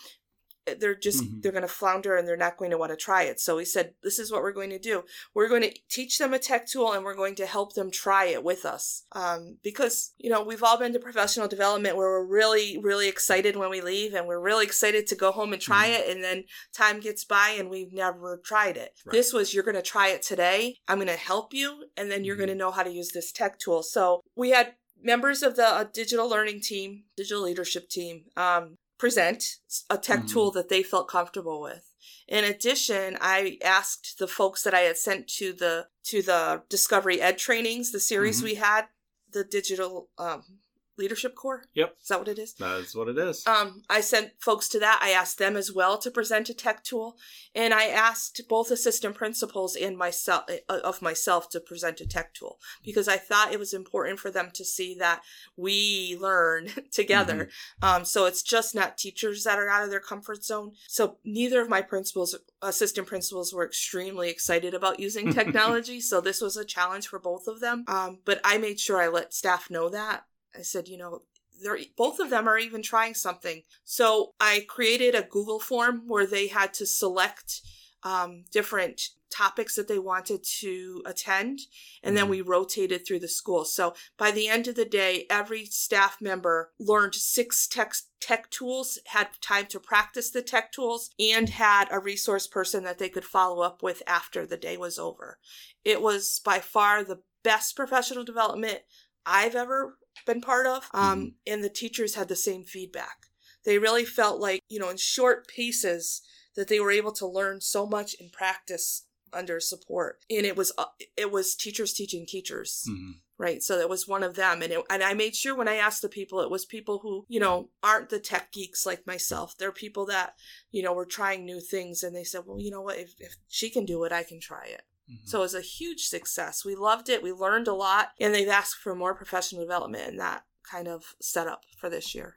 [0.79, 1.43] they're just Mhm.
[1.43, 3.65] they're going to flounder and they're not going to want to try it so we
[3.65, 5.03] said this is what we're going to do
[5.35, 8.27] we're going to teach them a tech tool and we're going to help them try
[8.27, 12.25] it with us um, because you know we've all been to professional development where we're
[12.27, 15.89] really really excited when we leave and we're really excited to go home and try
[15.89, 15.99] Mhm.
[15.99, 19.13] it and then time gets by and we've never tried it Right.
[19.13, 22.25] this was you're going to try it today i'm going to help you and then
[22.25, 22.39] you're Mhm.
[22.47, 25.67] going to know how to use this tech tool so we had members of the
[25.67, 29.57] uh, digital learning team digital leadership team um, present
[29.91, 30.33] a tech Mhm.
[30.33, 31.85] tool that they felt comfortable with.
[32.29, 37.21] In addition, I asked the folks that I had sent to the to the Discovery
[37.21, 38.45] Ed trainings, the series Mhm.
[38.45, 38.85] we had,
[39.29, 40.61] the digital um,
[41.03, 41.65] leadership core.
[41.75, 41.97] Yep.
[42.01, 42.55] Is that what it is?
[42.55, 43.45] That's what it is.
[43.47, 45.01] Um, I sent folks to that.
[45.03, 47.17] I asked them as well to present a tech tool,
[47.55, 52.35] and I asked both assistant principals and myself uh, of myself to present a tech
[52.35, 55.23] tool because I thought it was important for them to see that
[55.57, 57.49] we learn together.
[57.83, 60.73] Um, so it's just not teachers that are out of their comfort zone.
[60.87, 66.01] So neither of my principals, assistant principals, were extremely excited about using technology.
[66.01, 67.85] so this was a challenge for both of them.
[67.89, 70.25] Um, but I made sure I let staff know that.
[70.57, 71.23] I said, you know,
[71.63, 73.63] they're both of them are even trying something.
[73.85, 77.61] So I created a Google form where they had to select
[78.05, 81.61] um, different topics that they wanted to attend,
[82.03, 82.31] and then Mhm.
[82.31, 83.65] we rotated through the school.
[83.65, 88.99] So by the end of the day, every staff member learned six tech tech tools,
[89.07, 93.25] had time to practice the tech tools, and had a resource person that they could
[93.25, 95.39] follow up with after the day was over.
[95.85, 98.83] It was by far the best professional development
[99.25, 100.89] I've ever been part of.
[100.93, 103.27] Um, and the teachers had the same feedback.
[103.65, 106.23] They really felt like, you know, in short pieces,
[106.55, 110.19] that they were able to learn so much in practice under support.
[110.29, 110.85] And it was uh,
[111.17, 113.21] it was teachers teaching teachers, Mhm.
[113.39, 113.63] right?
[113.63, 114.61] So that was one of them.
[114.61, 117.25] And it, and I made sure when I asked the people, it was people who
[117.29, 119.57] you know aren't the tech geeks like myself.
[119.57, 120.35] They're people that
[120.71, 122.99] you know were trying new things, and they said, well, you know what?
[122.99, 124.83] If, if she can do it, I can try it.
[125.13, 125.29] Mhm.
[125.29, 126.65] So it was a huge success.
[126.65, 127.23] We loved it.
[127.23, 131.15] We learned a lot, and they've asked for more professional development in that kind of
[131.21, 132.37] setup for this year.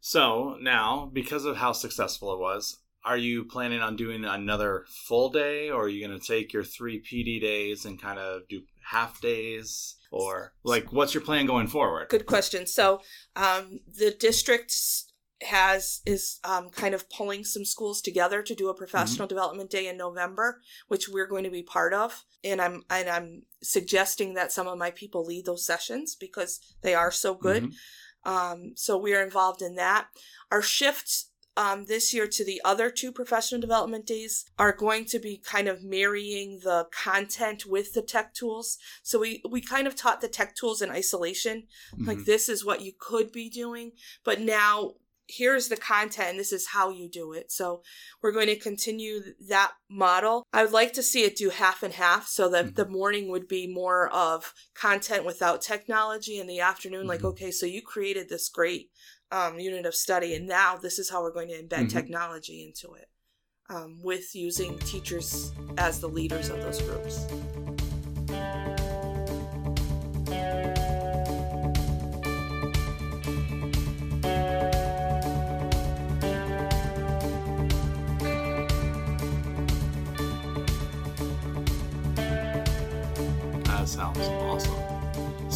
[0.00, 5.30] So now, because of how successful it was, are you planning on doing another full
[5.30, 8.62] day, or are you going to take your three PD days and kind of do
[8.84, 12.08] half days, or like what's your plan going forward?
[12.08, 12.66] Good question.
[12.66, 13.00] So
[13.34, 14.72] um, the district
[15.44, 19.86] has is um, kind of pulling some schools together to do a professional development day
[19.88, 22.24] in November, which we're going to be part of.
[22.44, 26.94] And I'm and I'm suggesting that some of my people lead those sessions because they
[26.94, 27.64] are so good.
[27.64, 27.74] Mhm.
[28.24, 30.08] Um, so we are involved in that.
[30.50, 35.18] Our shifts um, this year to the other two professional development days are going to
[35.18, 38.78] be kind of marrying the content with the tech tools.
[39.02, 41.64] So we, we kind of taught the tech tools in isolation.
[41.98, 42.24] Like Mhm.
[42.24, 43.92] this is what you could be doing,
[44.24, 44.94] but now
[45.28, 47.50] here's the content and this is how you do it.
[47.50, 47.82] So
[48.22, 50.44] we're going to continue that model.
[50.52, 52.74] I would like to see it do half and half so that Mhm.
[52.74, 57.30] the morning would be more of content without technology and the afternoon like Mhm.
[57.30, 58.90] okay, so you created this great
[59.30, 61.90] um, unit of study, and now this is how we're going to embed Mhm.
[61.90, 63.08] technology into it,
[63.70, 67.61] um, with using teachers as the leaders of those groups.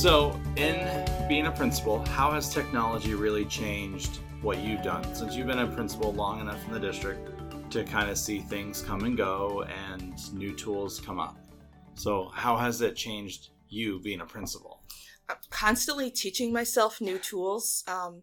[0.06, 5.48] So, in being a principal, how has technology really changed what you've done since you've
[5.48, 7.28] been a principal long enough in the district
[7.72, 11.36] to kind of see things come and go and new tools come up?
[11.94, 14.84] So, how has it changed you being a principal?
[15.28, 17.82] I'm constantly teaching myself new tools.
[17.88, 18.22] Um,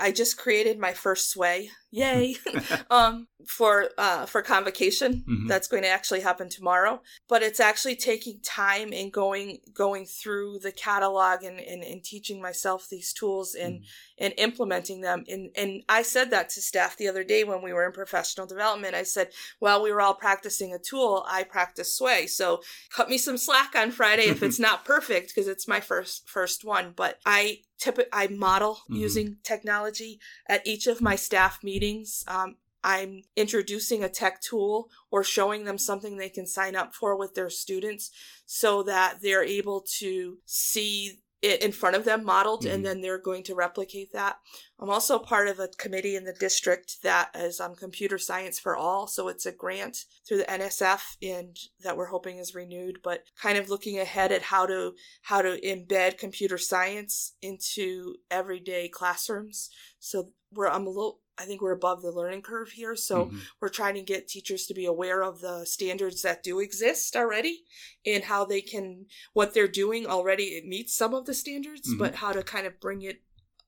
[0.00, 2.36] I just created my first sway, yay,
[2.90, 5.24] um, for uh, for convocation.
[5.28, 5.48] Mhm.
[5.48, 7.00] That's going to actually happen tomorrow.
[7.28, 12.42] But it's actually taking time and going going through the catalog and, and, and teaching
[12.42, 13.84] myself these tools and
[14.18, 15.24] and implementing them.
[15.28, 18.46] And and I said that to staff the other day when we were in professional
[18.48, 18.96] development.
[18.96, 22.26] I said, while we were all practicing a tool, I practice sway.
[22.26, 22.62] So
[22.94, 26.64] cut me some slack on Friday if it's not perfect because it's my first first
[26.64, 26.94] one.
[26.96, 28.96] But I tip I model Mhm.
[28.96, 32.24] using technology at each of my staff meetings.
[32.26, 37.16] Um, I'm introducing a tech tool or showing them something they can sign up for
[37.16, 38.10] with their students
[38.46, 42.72] so that they're able to see it in front of them modeled Mhm.
[42.74, 44.40] and then they're going to replicate that.
[44.80, 48.76] I'm also part of a committee in the district that is on computer science for
[48.76, 49.06] all.
[49.06, 53.56] So it's a grant through the NSF and that we're hoping is renewed, but kind
[53.56, 59.70] of looking ahead at how to how to embed computer science into everyday classrooms.
[60.00, 62.96] So we're I'm a little I think we're above the learning curve here.
[62.96, 63.40] So Mhm.
[63.60, 67.64] we're trying to get teachers to be aware of the standards that do exist already
[68.04, 71.98] and how they can what they're doing already it meets some of the standards Mhm.
[71.98, 73.22] but how to kind of bring it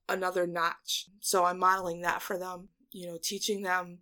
[0.09, 3.99] another notch so i'm modeling that for them you know teaching them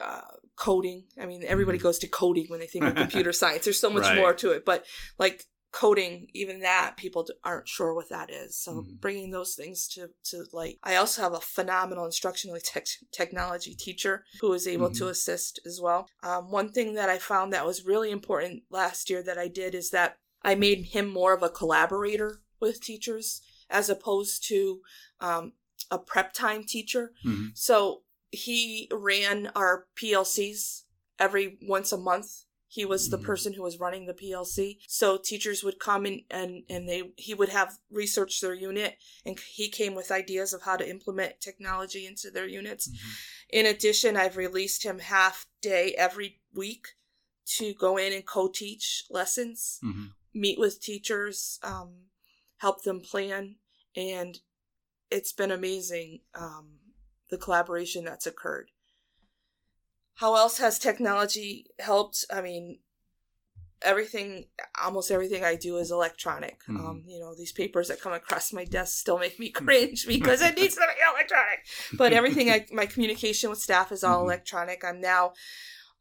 [0.00, 0.22] uh,
[0.56, 1.82] coding i mean everybody Mhm.
[1.82, 4.16] goes to coding when they think of computer science there's so much Right.
[4.16, 4.84] more to it but
[5.18, 9.00] like coding even that people aren't sure what that is so Mhm.
[9.00, 14.24] bringing those things to to like i also have a phenomenal instructional tech technology teacher
[14.40, 15.10] who is able to Mhm.
[15.10, 19.20] assist as well um, one thing that i found that was really important last year
[19.24, 23.90] that i did is that i made him more of a collaborator with teachers as
[23.90, 24.80] opposed to
[25.20, 25.54] um,
[25.90, 27.50] a prep time teacher Mhm.
[27.58, 30.84] so he ran our plcs
[31.18, 32.44] every once a month
[32.74, 33.24] he was the Mhm.
[33.30, 37.32] person who was running the plc so teachers would come in and and they he
[37.32, 42.04] would have researched their unit and he came with ideas of how to implement technology
[42.04, 42.98] into their units Mhm.
[43.50, 46.84] in addition i've released him half day every week
[47.58, 50.14] to go in and co-teach lessons Mhm.
[50.32, 52.10] meet with teachers um,
[52.56, 53.56] help them plan
[53.94, 54.40] and
[55.10, 56.80] it's been amazing um,
[57.30, 58.70] the collaboration that's occurred
[60.14, 62.24] how else has technology helped?
[62.32, 62.78] I mean
[63.82, 64.46] everything
[64.82, 66.58] almost everything i do is electronic.
[66.68, 66.80] Mhm.
[66.80, 70.40] um, you know these papers that come across my desk still make me cringe because
[70.40, 71.58] it needs to be electronic.
[71.98, 74.24] But everything I, my communication with staff is all Mhm.
[74.24, 74.84] electronic.
[74.84, 75.32] I'm now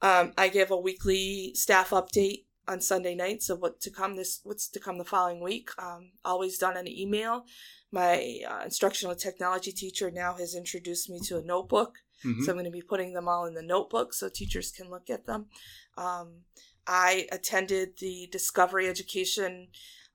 [0.01, 4.39] um, i give a weekly staff update on sunday nights of what to come this
[4.43, 5.70] what's to come the following week.
[5.78, 7.45] Um, always done an email.
[7.91, 12.43] My uh, instructional technology teacher now has introduced me to a notebook Mhm.
[12.43, 15.09] so I'm going to be putting them all in the notebook so teachers can look
[15.09, 15.49] at them.
[15.97, 16.43] Um,
[16.86, 19.69] I attended the Discovery Education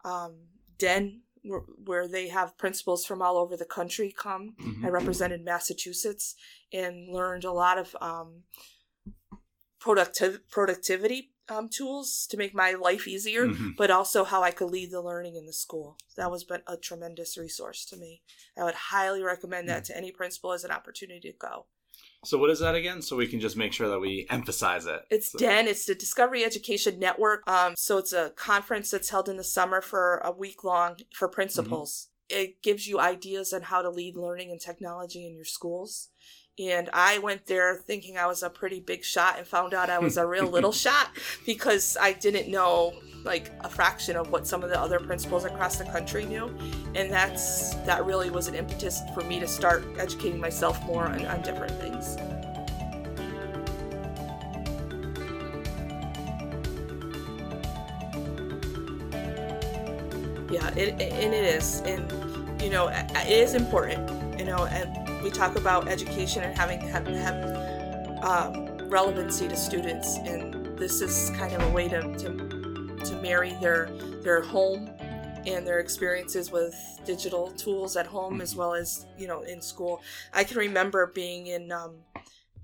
[0.04, 0.48] um,
[0.78, 4.54] Den where, where they have principals from all over the country come.
[4.60, 4.84] Mhm.
[4.84, 6.34] I represented Massachusetts
[6.72, 8.42] and learned a lot of um,
[9.80, 13.74] productiv- productivity um, tools to make my life easier, Mhm.
[13.76, 15.96] but also how I could lead the learning in the school.
[16.16, 18.22] That was been a tremendous resource to me.
[18.56, 21.66] I would highly recommend that to any principal as an opportunity to go.
[22.24, 23.00] So, what is that again?
[23.00, 25.02] So we can just make sure that we emphasize it.
[25.10, 25.68] It's So- DEN.
[25.68, 27.48] It's the Discovery Education Network.
[27.48, 31.28] Um, so it's a conference that's held in the summer for a week long for
[31.28, 32.08] principals.
[32.28, 36.10] It gives you ideas on how to lead learning and technology in your schools.
[36.58, 40.00] And I went there thinking I was a pretty big shot and found out I
[40.00, 41.10] was a real little shot
[41.46, 42.94] because I didn't know
[43.24, 46.52] like a fraction of what some of the other principals across the country knew.
[46.94, 51.24] And that's that really was an impetus for me to start educating myself more on,
[51.26, 52.16] on different things.
[60.50, 61.82] Yeah, it, and it is.
[61.82, 62.10] And,
[62.62, 67.06] you know, it is important, you know, and we talk about education and having have,
[67.06, 70.16] have um, relevancy to students.
[70.16, 73.90] And this is kind of a way to, to, to marry their,
[74.22, 74.88] their home
[75.46, 76.74] and their experiences with
[77.04, 78.42] digital tools at home mm-hmm.
[78.42, 80.00] as well as you know in school.
[80.32, 81.96] I can remember being in um,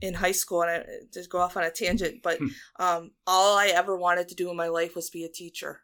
[0.00, 2.46] in high school, and I just go off on a tangent, but hmm.
[2.78, 5.84] um, all I ever wanted to do in my life was be a teacher.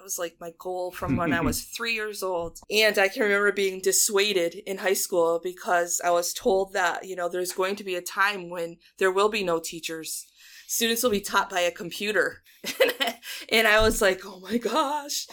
[0.00, 2.58] It was like my goal from when I was three years old.
[2.70, 7.14] And I can remember being dissuaded in high school because I was told that, you
[7.14, 10.26] know, there's going to be a time when there will be no teachers.
[10.66, 12.42] Students will be taught by a computer.
[13.50, 15.26] and I was like, oh my gosh.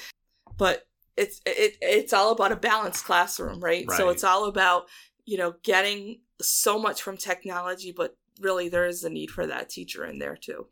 [0.57, 3.85] But it's it, it's all about a balanced classroom, right?
[3.87, 3.97] right?
[3.97, 4.87] So it's all about,
[5.25, 9.69] you know, getting so much from technology, but really there is a need for that
[9.69, 10.67] teacher in there too.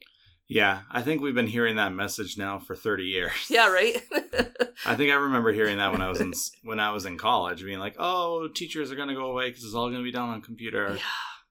[0.47, 3.31] Yeah, I think we've been hearing that message now for 30 years.
[3.49, 4.01] Yeah, right?
[4.85, 6.33] I think I remember hearing that when I was in
[6.63, 9.63] when I was in college being like, "Oh, teachers are going to go away cuz
[9.63, 11.01] it's all going to be done on computer." Yeah.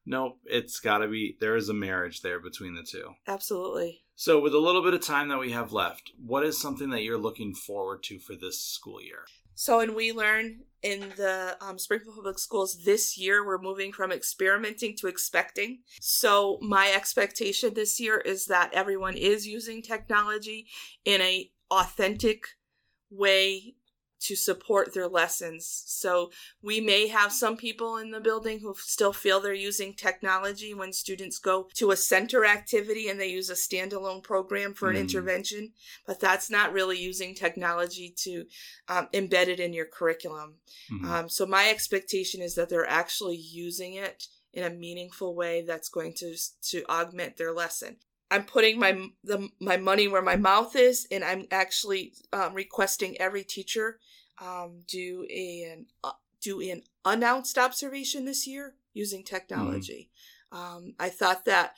[0.07, 3.15] Nope, it's got to be there is a marriage there between the two.
[3.27, 4.03] Absolutely.
[4.17, 7.03] So, with a little bit of time that we have left, what is something that
[7.03, 9.25] you're looking forward to for this school year?
[9.55, 14.13] So, in We Learn in the um, Springfield Public Schools this year, we're moving from
[14.13, 15.79] experimenting to expecting.
[16.01, 20.67] So, my expectation this year is that everyone is using technology
[21.05, 22.45] in a authentic
[23.11, 23.75] way
[24.21, 25.85] to support their lessons.
[25.87, 26.31] So
[26.63, 30.93] we may have some people in the building who still feel they're using technology when
[30.93, 35.01] students go to a center activity and they use a standalone program for an mm.
[35.01, 35.73] intervention,
[36.07, 38.45] but that's not really using technology to
[38.89, 40.55] um, embed it in your curriculum.
[40.93, 41.11] Mm-hmm.
[41.11, 45.89] Um, so my expectation is that they're actually using it in a meaningful way that's
[45.89, 47.97] going to to augment their lesson.
[48.31, 53.21] I'm putting my the, my money where my mouth is, and I'm actually um, requesting
[53.21, 53.99] every teacher
[54.41, 59.35] um, do an uh, do an announced observation this year using mm-hmm.
[59.35, 60.11] technology.
[60.53, 60.57] Mm-hmm.
[60.57, 61.75] Um, I thought that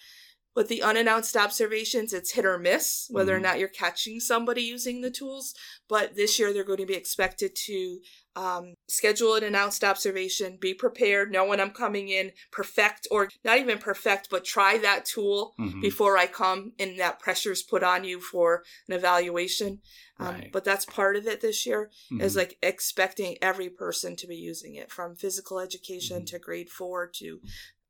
[0.56, 3.44] with the unannounced observations, it's hit or miss whether mm-hmm.
[3.44, 5.54] or not you're catching somebody using the tools.
[5.88, 8.00] But this year, they're going to be expected to
[8.36, 13.58] um, schedule an announced observation, be prepared, know when I'm coming in, perfect or not
[13.58, 15.80] even perfect, but try that tool mm-hmm.
[15.80, 19.80] before I come, and that pressure is put on you for an evaluation.
[20.18, 20.50] Um, right.
[20.52, 22.22] But that's part of it this year mm-hmm.
[22.22, 26.26] is like expecting every person to be using it from physical education mm-hmm.
[26.26, 27.40] to grade four to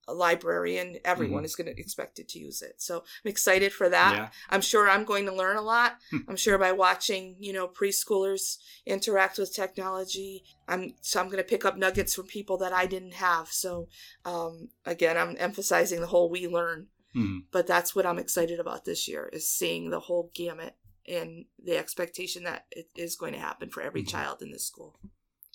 [0.08, 1.46] a librarian, everyone mm-hmm.
[1.46, 2.74] is going to expect it to use it.
[2.80, 4.14] So I'm excited for that.
[4.14, 4.28] Yeah.
[4.50, 5.98] I'm sure I'm going to learn a lot.
[6.10, 6.18] Hmm.
[6.28, 11.44] I'm sure by watching, you know, preschoolers interact with technology, I'm so I'm going to
[11.44, 13.48] pick up nuggets from people that I didn't have.
[13.48, 13.88] So
[14.24, 16.86] um, again, I'm emphasizing the whole we learn.
[17.16, 17.38] Mm-hmm.
[17.50, 20.76] But that's what I'm excited about this year is seeing the whole gamut
[21.08, 24.10] and the expectation that it is going to happen for every mm-hmm.
[24.10, 24.98] child in this school.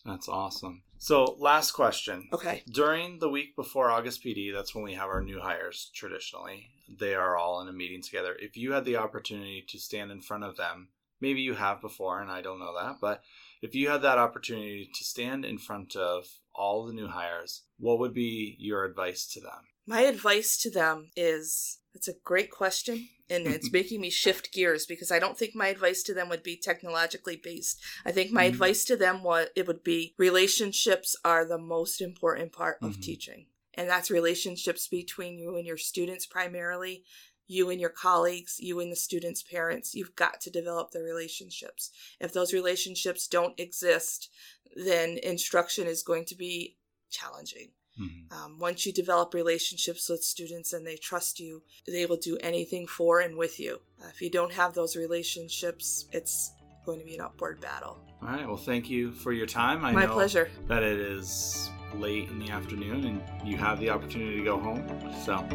[0.06, 0.84] That's awesome.
[0.98, 2.28] So, last question.
[2.34, 2.64] Okay.
[2.72, 6.70] During the week before August PD, that's when we have our new hires traditionally.
[7.00, 8.36] They are all in a meeting together.
[8.40, 10.90] If you had the opportunity to stand in front of them,
[11.20, 13.22] maybe you have before, and I don't know that, but
[13.62, 18.00] if you had that opportunity to stand in front of all the new hires, what
[18.00, 19.68] would be your advice to them?
[19.92, 24.86] My advice to them is it's a great question and it's making me shift gears
[24.86, 27.82] because I don't think my advice to them would be technologically based.
[28.06, 28.54] I think my mm-hmm.
[28.54, 33.02] advice to them what it would be relationships are the most important part of mm-hmm.
[33.02, 33.48] teaching.
[33.74, 37.04] And that's relationships between you and your students primarily,
[37.46, 39.94] you and your colleagues, you and the students' parents.
[39.94, 41.92] You've got to develop the relationships.
[42.22, 44.30] If those relationships don't exist,
[44.74, 46.78] then instruction is going to be
[47.10, 47.72] challenging.
[48.02, 48.44] Mm-hmm.
[48.44, 52.88] Um, once you develop relationships with students and they trust you, they will do anything
[52.88, 53.80] for and with you.
[54.02, 56.52] Uh, if you don't have those relationships, it's
[56.86, 58.00] going to be an upward battle.
[58.22, 58.48] All right.
[58.48, 59.86] Well, thank you for your time.
[59.86, 60.50] I My pleasure.
[60.68, 64.88] That it is late in the afternoon and you have the opportunity to go home.
[65.26, 65.46] So,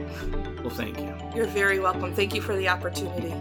[0.63, 1.15] well, thank you.
[1.35, 2.15] You're very welcome.
[2.15, 3.35] Thank you for the opportunity.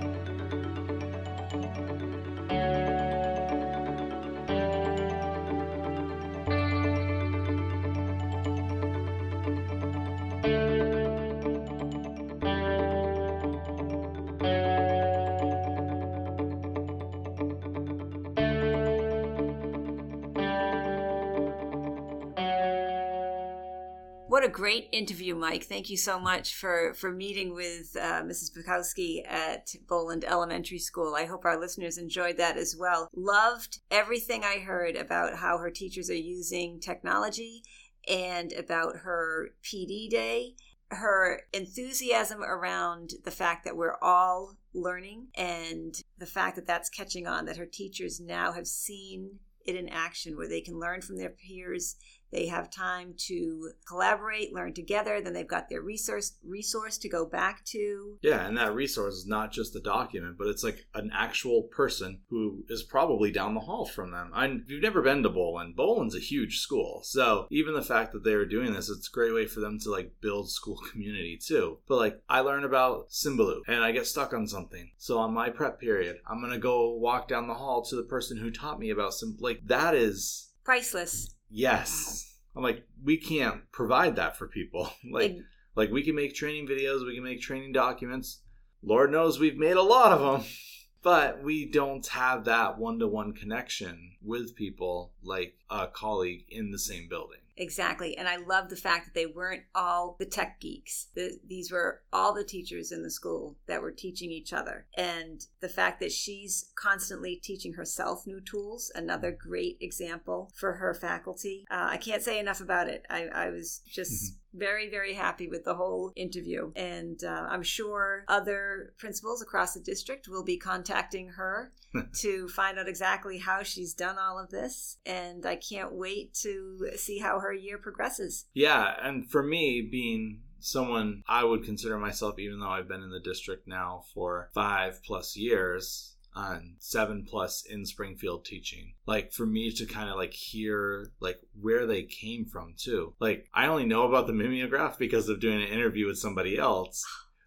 [24.65, 25.65] Great interview, Mike.
[25.65, 28.49] Thank you so much for for meeting with uh, Mrs.
[28.51, 31.13] Bakowski at Boland Elementary School.
[31.13, 33.07] I hope our listeners enjoyed that as well.
[33.15, 37.61] Loved everything I heard about how her teachers are using technology
[38.07, 40.55] and about her PD day.
[40.89, 47.27] Her enthusiasm around the fact that we're all learning and the fact that that's catching
[47.27, 51.17] on, that her teachers now have seen it in action where they can learn from
[51.17, 51.97] their peers
[52.35, 55.21] They have time to collaborate, learn together.
[55.21, 58.17] Then they've got their resource resource to go back to.
[58.21, 62.19] Yeah, and that resource is not just a document, but it's like an actual person
[62.29, 64.31] who is probably down the hall from them.
[64.33, 68.11] I, if you've never been to Boland, Boland's a huge school, so even the fact
[68.11, 70.77] that they are doing this, it's a great way for them to like build school
[70.91, 71.77] community too.
[71.87, 75.49] But like I learn about Symbaloo and I get stuck on something, so on my
[75.51, 78.89] prep period, I'm gonna go walk down the hall to the person who taught me
[78.89, 81.34] about some like that is Priceless.
[81.49, 82.37] Yes.
[82.55, 84.91] I'm like we can't provide that for people.
[85.11, 85.43] like Ex-
[85.75, 88.41] like we can make training videos, we can make training documents.
[88.81, 90.49] Lord knows we've made a lot of them,
[91.03, 97.07] but we don't have that one-to-one connection with people like a colleague in the same
[97.09, 97.34] building.
[97.57, 98.17] Exactly.
[98.17, 101.07] And I love the fact that they weren't all the tech geeks.
[101.15, 104.87] The, these were all the teachers in the school that were teaching each other.
[104.97, 110.93] And the fact that she's constantly teaching herself new tools, another great example for her
[110.93, 111.65] faculty.
[111.71, 113.05] Uh, I can't say enough about it.
[113.09, 116.71] I, I was just very, very happy with the whole interview.
[116.75, 121.71] And uh, I'm sure other principals across the district will be contacting her
[122.21, 124.97] to find out exactly how she's done all of this.
[125.05, 128.45] And I can't wait to see how her year progresses.
[128.53, 133.11] Yeah, and for me, being someone I would consider myself, even though I've been in
[133.11, 138.93] the district now for five plus years, and seven plus in Springfield teaching.
[139.05, 143.13] Like for me to kind of like hear like where they came from too.
[143.19, 147.03] Like I only know about the mimeograph because of doing an interview with somebody else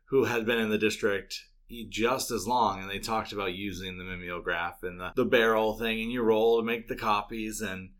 [0.07, 1.39] who had been in the district
[1.91, 6.01] just as long and they talked about using the mimeograph and the, the barrel thing
[6.01, 7.91] and you roll to make the copies and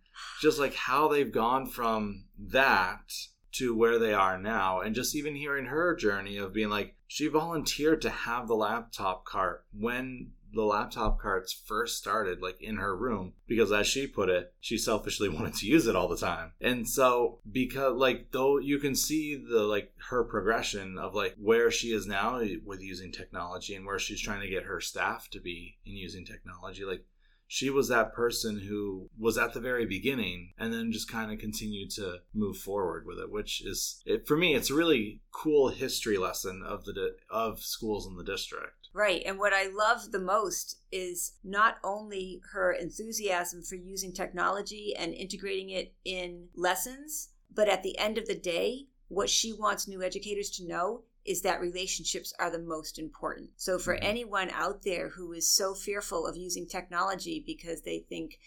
[0.41, 3.13] just like how they've gone from that
[3.53, 7.27] to where they are now and just even hearing her journey of being like she
[7.27, 12.97] volunteered to have the laptop cart when the laptop carts first started like in her
[12.97, 16.53] room because as she put it she selfishly wanted to use it all the time.
[16.61, 21.71] And so because like though you can see the like her progression of like where
[21.71, 25.41] she is now with using technology and where she's trying to get her staff to
[25.41, 27.05] be in using technology like
[27.51, 31.39] she was that person who was at the very beginning and then just kind of
[31.39, 35.69] continued to move forward with it which is it, for me it's a really cool
[35.69, 39.23] history lesson of the of schools in the district Right.
[39.25, 45.13] And what I love the most is not only her enthusiasm for using technology and
[45.15, 50.03] integrating it in lessons, but at the end of the day, what she wants new
[50.03, 53.51] educators to know is that relationships are the most important.
[53.57, 54.03] So for Mhm.
[54.03, 58.39] anyone out there who is so fearful of using technology because they think,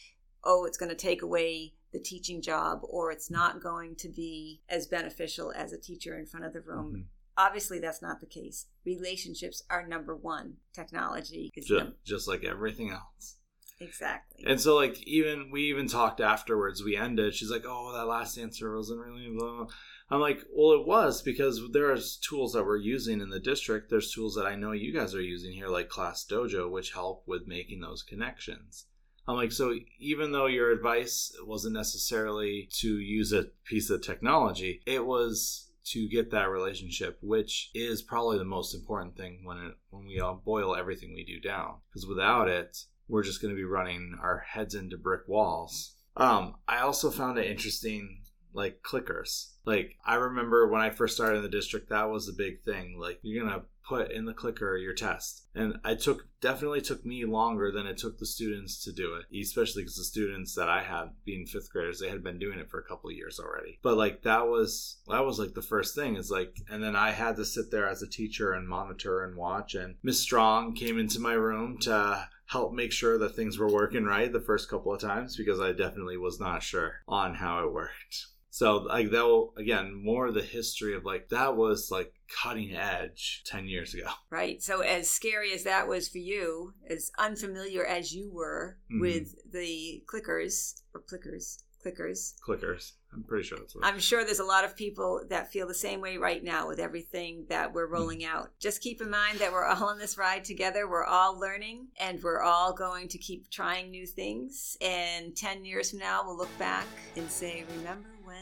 [0.44, 4.62] oh, it's going to take away the teaching job or it's not going to be
[4.68, 6.94] as beneficial as a teacher in front of the room.
[6.94, 7.06] Mhm.
[7.42, 8.68] Obviously, that's not the case.
[8.86, 10.58] Relationships are number one.
[10.74, 13.38] Technology is Ju- num- just like everything else
[13.82, 14.46] exactly.
[14.48, 16.84] And so, like, even we even talked afterwards.
[16.84, 17.34] We ended.
[17.34, 19.68] She's like, "Oh, that last answer wasn't really." Blah.
[20.10, 23.90] I'm like, "Well, it was because there's tools that we're using in the district.
[23.90, 27.28] There's tools that I know you guys are using here, like Class Dojo, which help
[27.28, 28.86] with making those connections."
[29.28, 34.82] I'm like, so even though your advice wasn't necessarily to use a piece of technology,
[34.88, 39.74] it was to get that relationship, which is probably the most important thing when it,
[39.90, 41.76] when we all boil everything we do down.
[41.90, 42.78] Because without it,
[43.08, 45.96] we're just going to be running our heads into brick walls.
[46.16, 48.24] Um, I also found it interesting,
[48.54, 49.54] like clickers.
[49.66, 52.98] Like I remember when I first started in the district, that was the big thing.
[53.00, 57.26] Like you're gonna put in the clicker your test, and I took definitely took me
[57.26, 60.82] longer than it took the students to do it, especially because the students that I
[60.82, 63.80] had being fifth graders, they had been doing it for a couple years already.
[63.84, 67.12] But like that was that was like the first thing is like, and then I
[67.12, 69.76] had to sit there as a teacher and monitor and watch.
[69.76, 74.06] And Miss Strong came into my room to help make sure that things were working
[74.06, 77.74] right the first couple of times because I definitely was not sure on how it
[77.74, 78.28] worked.
[78.54, 83.44] So like that will again more the history of like that was like cutting edge
[83.46, 84.08] 10 years ago.
[84.30, 84.62] Right.
[84.62, 89.02] So, as scary as that was for you, as unfamiliar as you were Mhm.
[89.02, 92.94] with the clickers or clickers, clickers, Clickers.
[93.14, 95.74] I'm pretty sure that's what I'm sure there's a lot of people that feel the
[95.74, 98.52] same way right now with everything that we're rolling out.
[98.60, 100.88] Just keep in mind that we're all on this ride together.
[100.88, 104.78] We're all learning and we're all going to keep trying new things.
[104.80, 106.86] And 10 years from now, we'll look back
[107.18, 108.40] and say, Remember when?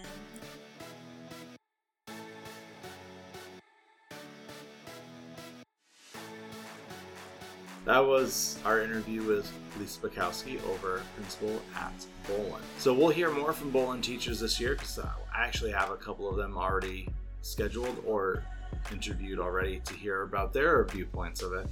[7.86, 12.64] That was our interview with Lisa Bakowski over principal at Boland.
[12.78, 15.96] So we'll hear more from Boland teachers this year because uh, I actually have a
[15.96, 17.10] couple of them already
[17.42, 18.44] scheduled or
[18.92, 21.68] interviewed already to hear about their viewpoints of it.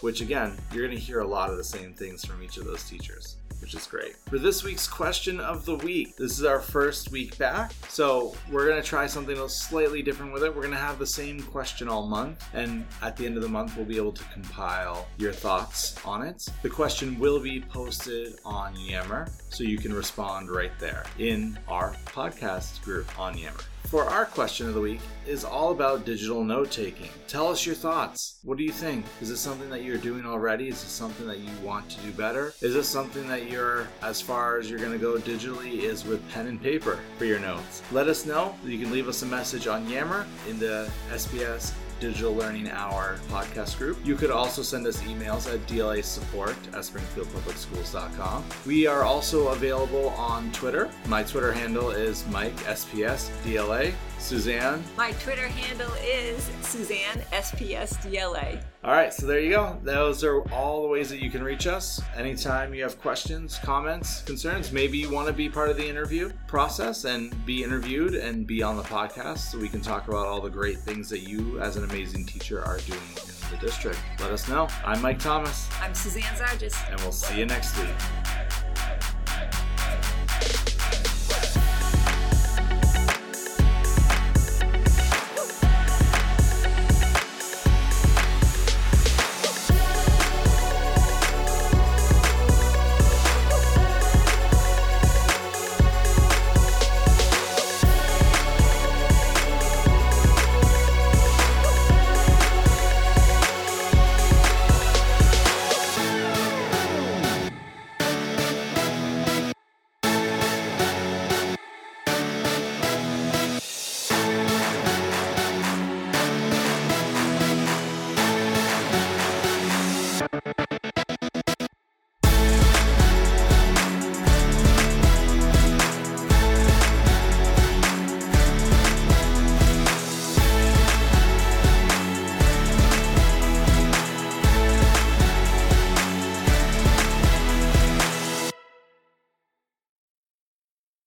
[0.00, 2.64] which again, you're going to hear a lot of the same things from each of
[2.64, 4.16] those teachers which is great.
[4.28, 8.66] For this week's question of the week, this is our first week back, so we're
[8.66, 10.54] going to try something slightly different with it.
[10.54, 13.48] We're going to have the same question all month, and at the end of the
[13.48, 16.46] month, we'll be able to compile your thoughts on it.
[16.62, 21.92] The question will be posted on Yammer, so you can respond right there in our
[22.06, 26.70] podcast group on Yammer for our question of the week is all about digital note
[26.70, 27.08] taking.
[27.26, 28.38] Tell us your thoughts.
[28.42, 29.04] What do you think?
[29.20, 30.68] Is this something that you're doing already?
[30.68, 32.52] Is this something that you want to do better?
[32.60, 36.26] Is this something that you're, as far as you're going to go digitally, is with
[36.30, 37.82] pen and paper for your notes?
[37.92, 38.54] Let us know.
[38.64, 43.78] You can leave us a message on Yammer in the SPS Digital Learning Hour podcast
[43.78, 43.98] group.
[44.04, 48.44] You could also send us emails at DLA support at springfieldpublicschools.com.
[48.66, 50.90] We are also available on Twitter.
[51.06, 53.92] My Twitter handle is Mike SPS DLA.
[54.18, 54.82] Suzanne.
[54.96, 58.62] My Twitter handle is Suzanne SPSDLA.
[58.84, 59.78] All right, so there you go.
[59.82, 62.00] Those are all the ways that you can reach us.
[62.16, 66.30] Anytime you have questions, comments, concerns, maybe you want to be part of the interview
[66.46, 70.40] process and be interviewed and be on the podcast so we can talk about all
[70.40, 73.98] the great things that you, as an amazing teacher, are doing in the district.
[74.20, 74.68] Let us know.
[74.84, 75.68] I'm Mike Thomas.
[75.80, 76.76] I'm Suzanne Zargis.
[76.90, 77.88] And we'll see you next week.